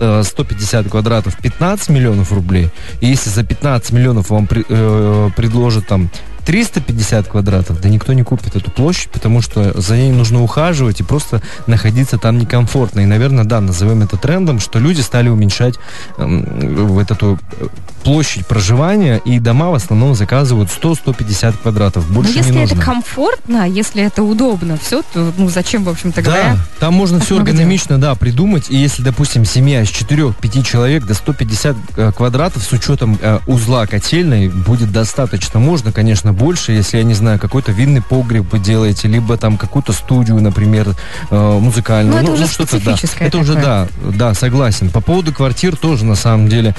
э, 0.00 0.22
150 0.24 0.88
квадратов 0.88 1.36
15 1.36 1.90
миллионов 1.90 2.32
рублей, 2.32 2.70
и 3.02 3.06
если 3.06 3.28
за 3.28 3.44
15 3.44 3.92
миллионов 3.92 4.30
вам 4.30 4.48
э, 4.50 5.30
предложат 5.36 5.86
там 5.86 6.08
350 6.44 7.28
квадратов, 7.28 7.80
да 7.80 7.88
никто 7.88 8.12
не 8.12 8.22
купит 8.22 8.56
эту 8.56 8.70
площадь, 8.70 9.08
потому 9.10 9.40
что 9.40 9.78
за 9.80 9.96
ней 9.96 10.12
нужно 10.12 10.42
ухаживать 10.42 11.00
и 11.00 11.02
просто 11.02 11.42
находиться 11.66 12.18
там 12.18 12.38
некомфортно. 12.38 13.00
И, 13.00 13.06
наверное, 13.06 13.44
да, 13.44 13.60
назовем 13.60 14.02
это 14.02 14.16
трендом, 14.16 14.60
что 14.60 14.78
люди 14.78 15.00
стали 15.00 15.28
уменьшать 15.28 15.74
эм, 16.18 16.86
вот 16.86 17.10
эту 17.10 17.38
э, 17.60 17.66
площадь 18.02 18.46
проживания, 18.46 19.20
и 19.24 19.38
дома 19.38 19.70
в 19.70 19.74
основном 19.74 20.14
заказывают 20.14 20.68
100-150 20.70 21.54
квадратов. 21.62 22.04
Но 22.08 22.16
Больше 22.16 22.32
Ну, 22.32 22.38
если 22.38 22.52
не 22.52 22.64
это 22.64 22.74
нужно. 22.74 22.92
комфортно, 22.92 23.68
если 23.68 24.02
это 24.02 24.22
удобно, 24.22 24.76
все, 24.76 25.02
то 25.12 25.32
ну 25.38 25.48
зачем, 25.48 25.84
в 25.84 25.88
общем-то 25.88 26.22
Да, 26.22 26.30
говоря. 26.30 26.56
там 26.78 26.92
можно 26.94 27.20
все 27.20 27.38
эргономично, 27.38 27.98
да, 27.98 28.14
придумать. 28.14 28.66
И 28.68 28.76
если, 28.76 29.02
допустим, 29.02 29.44
семья 29.46 29.82
из 29.82 29.88
4-5 29.88 30.62
человек 30.62 31.06
до 31.06 31.14
150 31.14 31.76
э, 31.96 32.12
квадратов 32.12 32.62
с 32.62 32.72
учетом 32.72 33.18
э, 33.20 33.38
узла 33.46 33.86
котельной 33.86 34.48
будет 34.48 34.92
достаточно. 34.92 35.58
Можно, 35.58 35.90
конечно, 35.92 36.33
больше, 36.34 36.72
если, 36.72 36.98
я 36.98 37.04
не 37.04 37.14
знаю, 37.14 37.38
какой-то 37.38 37.72
винный 37.72 38.02
погреб 38.02 38.46
вы 38.52 38.58
делаете, 38.58 39.08
либо 39.08 39.36
там 39.36 39.56
какую-то 39.56 39.92
студию, 39.92 40.40
например, 40.40 40.94
э, 41.30 41.58
музыкальную. 41.60 42.16
Ну, 42.16 42.22
это 42.22 42.32
уже 42.32 42.46
что-то, 42.46 42.72
да. 42.78 42.96
специфическое 42.96 43.28
Это 43.28 43.38
уже, 43.38 43.54
да, 43.54 43.86
такое. 43.86 44.12
да, 44.12 44.34
согласен. 44.34 44.90
По 44.90 45.00
поводу 45.00 45.32
квартир 45.32 45.76
тоже, 45.76 46.04
на 46.04 46.14
самом 46.16 46.48
деле, 46.48 46.74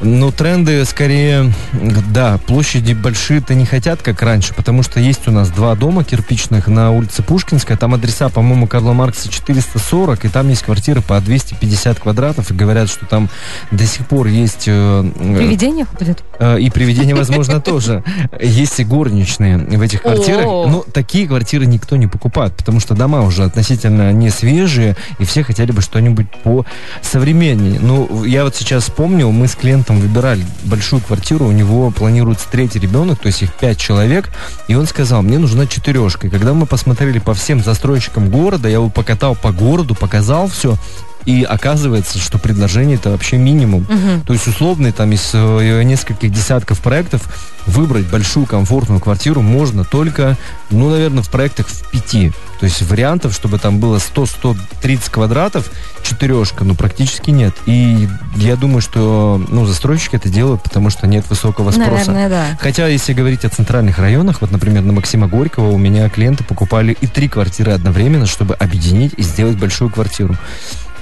но 0.00 0.30
тренды 0.30 0.84
скорее, 0.84 1.52
да, 2.12 2.38
площади 2.46 2.92
большие-то 2.92 3.54
не 3.54 3.64
хотят, 3.66 4.02
как 4.02 4.22
раньше, 4.22 4.54
потому 4.54 4.82
что 4.82 5.00
есть 5.00 5.26
у 5.28 5.30
нас 5.30 5.48
два 5.50 5.74
дома 5.74 6.04
кирпичных 6.04 6.68
на 6.68 6.90
улице 6.90 7.22
Пушкинская, 7.22 7.76
там 7.76 7.94
адреса, 7.94 8.28
по-моему, 8.28 8.66
Карла 8.66 8.92
Маркса 8.92 9.28
440, 9.28 10.24
и 10.24 10.28
там 10.28 10.48
есть 10.48 10.62
квартиры 10.62 11.00
по 11.00 11.20
250 11.20 11.98
квадратов, 12.00 12.50
и 12.50 12.54
говорят, 12.54 12.88
что 12.90 13.06
там 13.06 13.28
до 13.70 13.86
сих 13.86 14.06
пор 14.06 14.26
есть... 14.26 14.64
э, 14.66 15.04
Привидение 15.14 15.84
ходит. 15.84 16.22
Э, 16.38 16.58
И 16.58 16.70
привидения, 16.70 17.14
возможно, 17.14 17.60
тоже. 17.60 18.02
Есть 18.40 18.63
и 18.78 18.84
горничные 18.84 19.58
в 19.58 19.80
этих 19.80 20.02
квартирах. 20.02 20.46
О. 20.46 20.66
Но 20.66 20.84
такие 20.92 21.26
квартиры 21.26 21.66
никто 21.66 21.96
не 21.96 22.06
покупает, 22.06 22.54
потому 22.54 22.80
что 22.80 22.94
дома 22.94 23.22
уже 23.22 23.44
относительно 23.44 24.12
не 24.12 24.30
свежие, 24.30 24.96
и 25.18 25.24
все 25.24 25.42
хотели 25.42 25.72
бы 25.72 25.80
что-нибудь 25.80 26.30
по 26.42 26.64
современнее. 27.02 27.78
Ну, 27.80 28.24
я 28.24 28.44
вот 28.44 28.54
сейчас 28.56 28.84
вспомнил, 28.84 29.30
мы 29.30 29.48
с 29.48 29.54
клиентом 29.54 29.98
выбирали 29.98 30.44
большую 30.64 31.02
квартиру, 31.02 31.46
у 31.46 31.52
него 31.52 31.90
планируется 31.90 32.46
третий 32.50 32.78
ребенок, 32.78 33.18
то 33.20 33.26
есть 33.26 33.42
их 33.42 33.52
пять 33.54 33.78
человек, 33.78 34.30
и 34.68 34.74
он 34.74 34.86
сказал, 34.86 35.22
мне 35.22 35.38
нужна 35.38 35.66
четырешка. 35.66 36.26
И 36.26 36.30
когда 36.30 36.54
мы 36.54 36.66
посмотрели 36.66 37.18
по 37.18 37.34
всем 37.34 37.62
застройщикам 37.62 38.30
города, 38.30 38.68
я 38.68 38.74
его 38.74 38.88
покатал 38.88 39.34
по 39.34 39.52
городу, 39.52 39.94
показал 39.94 40.48
все, 40.48 40.76
и 41.26 41.42
оказывается, 41.42 42.18
что 42.18 42.38
предложение 42.38 42.96
это 42.96 43.10
вообще 43.10 43.36
минимум. 43.36 43.86
То 44.26 44.32
есть 44.32 44.46
условный 44.46 44.92
там 44.92 45.12
из 45.12 45.30
э, 45.32 45.82
нескольких 45.82 46.30
десятков 46.30 46.80
проектов 46.80 47.28
выбрать 47.66 48.06
большую 48.06 48.46
комфортную 48.46 49.00
квартиру 49.00 49.40
можно 49.40 49.84
только, 49.84 50.36
ну, 50.70 50.90
наверное, 50.90 51.22
в 51.22 51.30
проектах 51.30 51.68
в 51.68 51.90
пяти. 51.90 52.32
То 52.60 52.66
есть 52.66 52.82
вариантов, 52.82 53.34
чтобы 53.34 53.58
там 53.58 53.78
было 53.78 53.96
100-130 53.96 55.10
квадратов, 55.10 55.70
четырешка, 56.02 56.64
ну, 56.64 56.74
практически 56.74 57.30
нет. 57.30 57.54
И 57.66 58.08
я 58.36 58.56
думаю, 58.56 58.80
что, 58.80 59.42
ну, 59.48 59.66
застройщики 59.66 60.16
это 60.16 60.28
делают, 60.28 60.62
потому 60.62 60.90
что 60.90 61.06
нет 61.06 61.24
высокого 61.28 61.70
спроса. 61.70 62.12
Наверное, 62.12 62.28
да. 62.28 62.58
Хотя, 62.60 62.86
если 62.86 63.12
говорить 63.12 63.44
о 63.44 63.48
центральных 63.48 63.98
районах, 63.98 64.40
вот, 64.40 64.50
например, 64.50 64.82
на 64.82 64.92
Максима 64.92 65.26
Горького 65.26 65.70
у 65.70 65.78
меня 65.78 66.08
клиенты 66.08 66.44
покупали 66.44 66.96
и 67.00 67.06
три 67.06 67.28
квартиры 67.28 67.72
одновременно, 67.72 68.26
чтобы 68.26 68.54
объединить 68.54 69.14
и 69.16 69.22
сделать 69.22 69.56
большую 69.56 69.90
квартиру. 69.90 70.36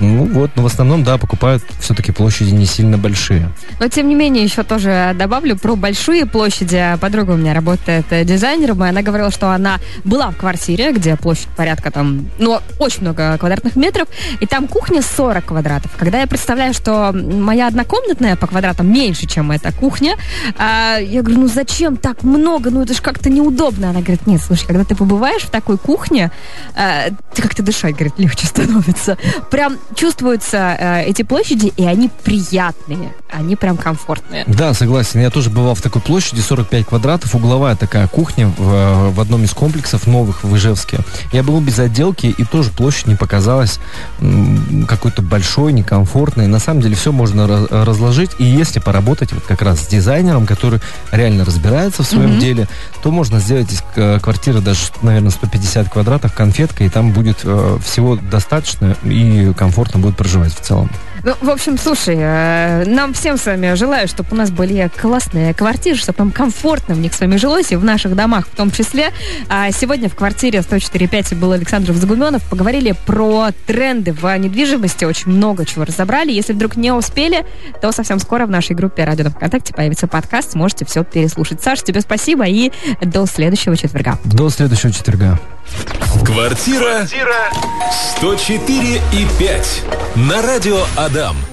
Ну 0.01 0.25
вот, 0.25 0.51
но 0.57 0.63
в 0.63 0.67
основном, 0.67 1.05
да, 1.05 1.19
покупают 1.19 1.63
все-таки 1.79 2.13
площади 2.13 2.51
не 2.51 2.67
сильно 2.67 2.99
большие. 2.99 3.51
Но, 3.79 3.89
тем 3.89 4.09
не 4.09 4.15
менее, 4.15 4.43
еще 4.45 4.63
тоже 4.63 5.15
добавлю 5.17 5.57
про 5.57 5.77
большие 5.77 6.27
площади. 6.27 6.97
Подруга 7.01 7.33
у 7.33 7.37
меня 7.37 7.55
работает 7.55 8.07
э, 8.11 8.25
дизайнером, 8.25 8.85
и 8.85 8.89
она 8.89 9.03
говорила, 9.03 9.31
что 9.31 9.51
она 9.51 9.79
была 10.05 10.31
в 10.31 10.37
квартире, 10.37 10.93
где 10.93 11.17
площадь 11.17 11.49
порядка 11.57 11.91
там, 11.91 12.27
ну, 12.39 12.59
очень 12.79 13.03
много 13.03 13.37
квадратных 13.39 13.77
метров, 13.77 14.09
и 14.41 14.47
там 14.47 14.67
кухня 14.67 15.03
40 15.03 15.45
квадратов. 15.45 15.93
Когда 15.97 16.21
я 16.21 16.27
представляю, 16.27 16.75
что 16.75 17.13
моя 17.13 17.69
однокомнатная 17.69 18.37
по 18.37 18.47
квадратам 18.47 18.93
меньше, 18.93 19.27
чем 19.27 19.51
эта 19.53 19.73
кухня, 19.73 20.17
а, 20.59 20.99
я 20.99 21.23
говорю, 21.23 21.43
ну 21.43 21.49
зачем 21.49 21.97
так 21.97 22.23
много? 22.23 22.71
Ну 22.71 22.83
это 22.83 22.95
же 22.95 23.03
как-то 23.03 23.31
неудобно. 23.31 23.91
Она 23.91 24.01
говорит, 24.01 24.27
нет, 24.27 24.41
слушай, 24.43 24.67
когда 24.67 24.85
ты 24.85 24.95
побываешь 24.95 25.43
в 25.43 25.51
такой 25.51 25.79
кухне, 25.79 26.31
э, 26.75 27.11
ты 27.35 27.43
как-то 27.43 27.63
дышать, 27.63 27.95
говорит, 27.95 28.15
легче 28.19 28.47
становится. 28.47 29.19
Прям 29.51 29.77
чувствуются 29.95 30.77
э, 30.79 31.03
эти 31.05 31.23
площади, 31.23 31.73
и 31.77 31.85
они 31.85 32.11
приятные, 32.25 33.13
они 33.31 33.57
прям 33.57 33.77
комфортные. 33.77 34.45
Да, 34.47 34.73
согласен. 34.75 35.21
Я 35.21 35.31
тоже 35.31 35.51
бывал 35.51 35.75
в 35.75 35.83
такой 35.83 36.01
площади, 36.01 36.41
45 36.41 36.87
квадратов, 36.87 37.35
угловая 37.35 37.77
такая 37.77 38.09
кухня 38.09 38.49
в, 38.49 39.11
в 39.11 39.21
одном 39.21 39.45
из 39.45 39.53
комплексов 39.53 40.07
новых 40.07 40.45
в 40.45 40.57
Ижевске. 40.57 41.01
Я 41.33 41.43
был 41.43 41.61
без 41.61 41.79
отделки, 41.79 42.27
и 42.27 42.45
тоже 42.45 42.71
площадь 42.71 43.07
не 43.07 43.15
показалась 43.17 43.79
какой-то 44.89 45.23
большой, 45.23 45.73
некомфортной. 45.73 46.47
На 46.47 46.59
самом 46.59 46.81
деле 46.81 46.95
все 46.97 47.13
можно 47.13 47.43
ra- 47.43 47.85
разложить, 47.85 48.31
и 48.39 48.45
если 48.45 48.79
поработать 48.79 49.33
вот 49.33 49.45
как 49.45 49.63
раз 49.63 49.81
с 49.81 49.87
дизайнером, 49.89 50.47
который 50.47 50.81
реально 51.11 51.45
разбирается 51.45 52.03
в 52.03 52.07
своем 52.07 52.31
Мгм. 52.33 52.41
деле, 52.41 52.69
то 53.03 53.11
можно 53.11 53.41
сделать 53.41 53.71
из 53.73 53.83
э, 53.97 54.19
квартиры 54.21 54.61
даже, 54.61 54.81
наверное, 55.03 55.31
150 55.31 55.89
квадратов 55.91 56.33
конфетка, 56.33 56.85
и 56.85 56.89
там 56.89 57.13
будет 57.13 57.41
э, 57.45 57.79
всего 57.85 58.17
достаточно, 58.17 58.97
и 59.03 59.53
комфортно 59.57 59.72
будет 59.99 60.17
проживать 60.17 60.55
в 60.55 60.61
целом. 60.61 60.91
Ну, 61.25 61.35
в 61.41 61.51
общем, 61.51 61.79
слушай, 61.79 62.17
э, 62.19 62.85
нам 62.87 63.15
всем 63.15 63.37
с 63.37 63.47
вами 63.47 63.75
желаю, 63.75 64.09
чтобы 64.09 64.31
у 64.33 64.35
нас 64.35 64.51
были 64.51 64.91
классные 65.01 65.55
квартиры, 65.55 65.97
чтобы 65.97 66.19
нам 66.19 66.33
комфортно 66.33 66.97
в 66.97 66.99
них 66.99 67.15
с 67.15 67.21
вами 67.21 67.37
жилось, 67.37 67.71
и 67.71 67.77
в 67.77 67.85
наших 67.85 68.17
домах 68.17 68.49
в 68.49 68.57
том 68.57 68.73
числе. 68.73 69.11
А 69.49 69.71
сегодня 69.71 70.09
в 70.09 70.17
квартире 70.17 70.59
104.5 70.59 71.37
был 71.37 71.53
Александр 71.53 71.93
Загуменов. 71.93 72.43
Поговорили 72.51 72.95
про 73.07 73.51
тренды 73.67 74.13
в 74.13 74.37
недвижимости, 74.37 75.05
очень 75.05 75.31
много 75.31 75.65
чего 75.65 75.85
разобрали. 75.85 76.33
Если 76.33 76.55
вдруг 76.55 76.77
не 76.77 76.91
успели, 76.93 77.47
то 77.81 77.93
совсем 77.93 78.19
скоро 78.19 78.47
в 78.47 78.51
нашей 78.51 78.75
группе 78.75 79.05
«Радио 79.05 79.25
на 79.25 79.31
ВКонтакте» 79.31 79.73
появится 79.73 80.09
подкаст, 80.09 80.53
сможете 80.53 80.85
все 80.85 81.05
переслушать. 81.05 81.63
Саш, 81.63 81.83
тебе 81.83 82.01
спасибо 82.01 82.47
и 82.47 82.73
до 83.01 83.27
следующего 83.27 83.77
четверга. 83.77 84.19
До 84.25 84.51
следующего 84.51 84.91
четверга. 84.91 85.39
Квартира 86.25 87.07
104 88.17 89.03
и 89.13 89.27
5 89.39 89.85
на 90.17 90.43
радио 90.43 90.79
Адам. 90.97 91.45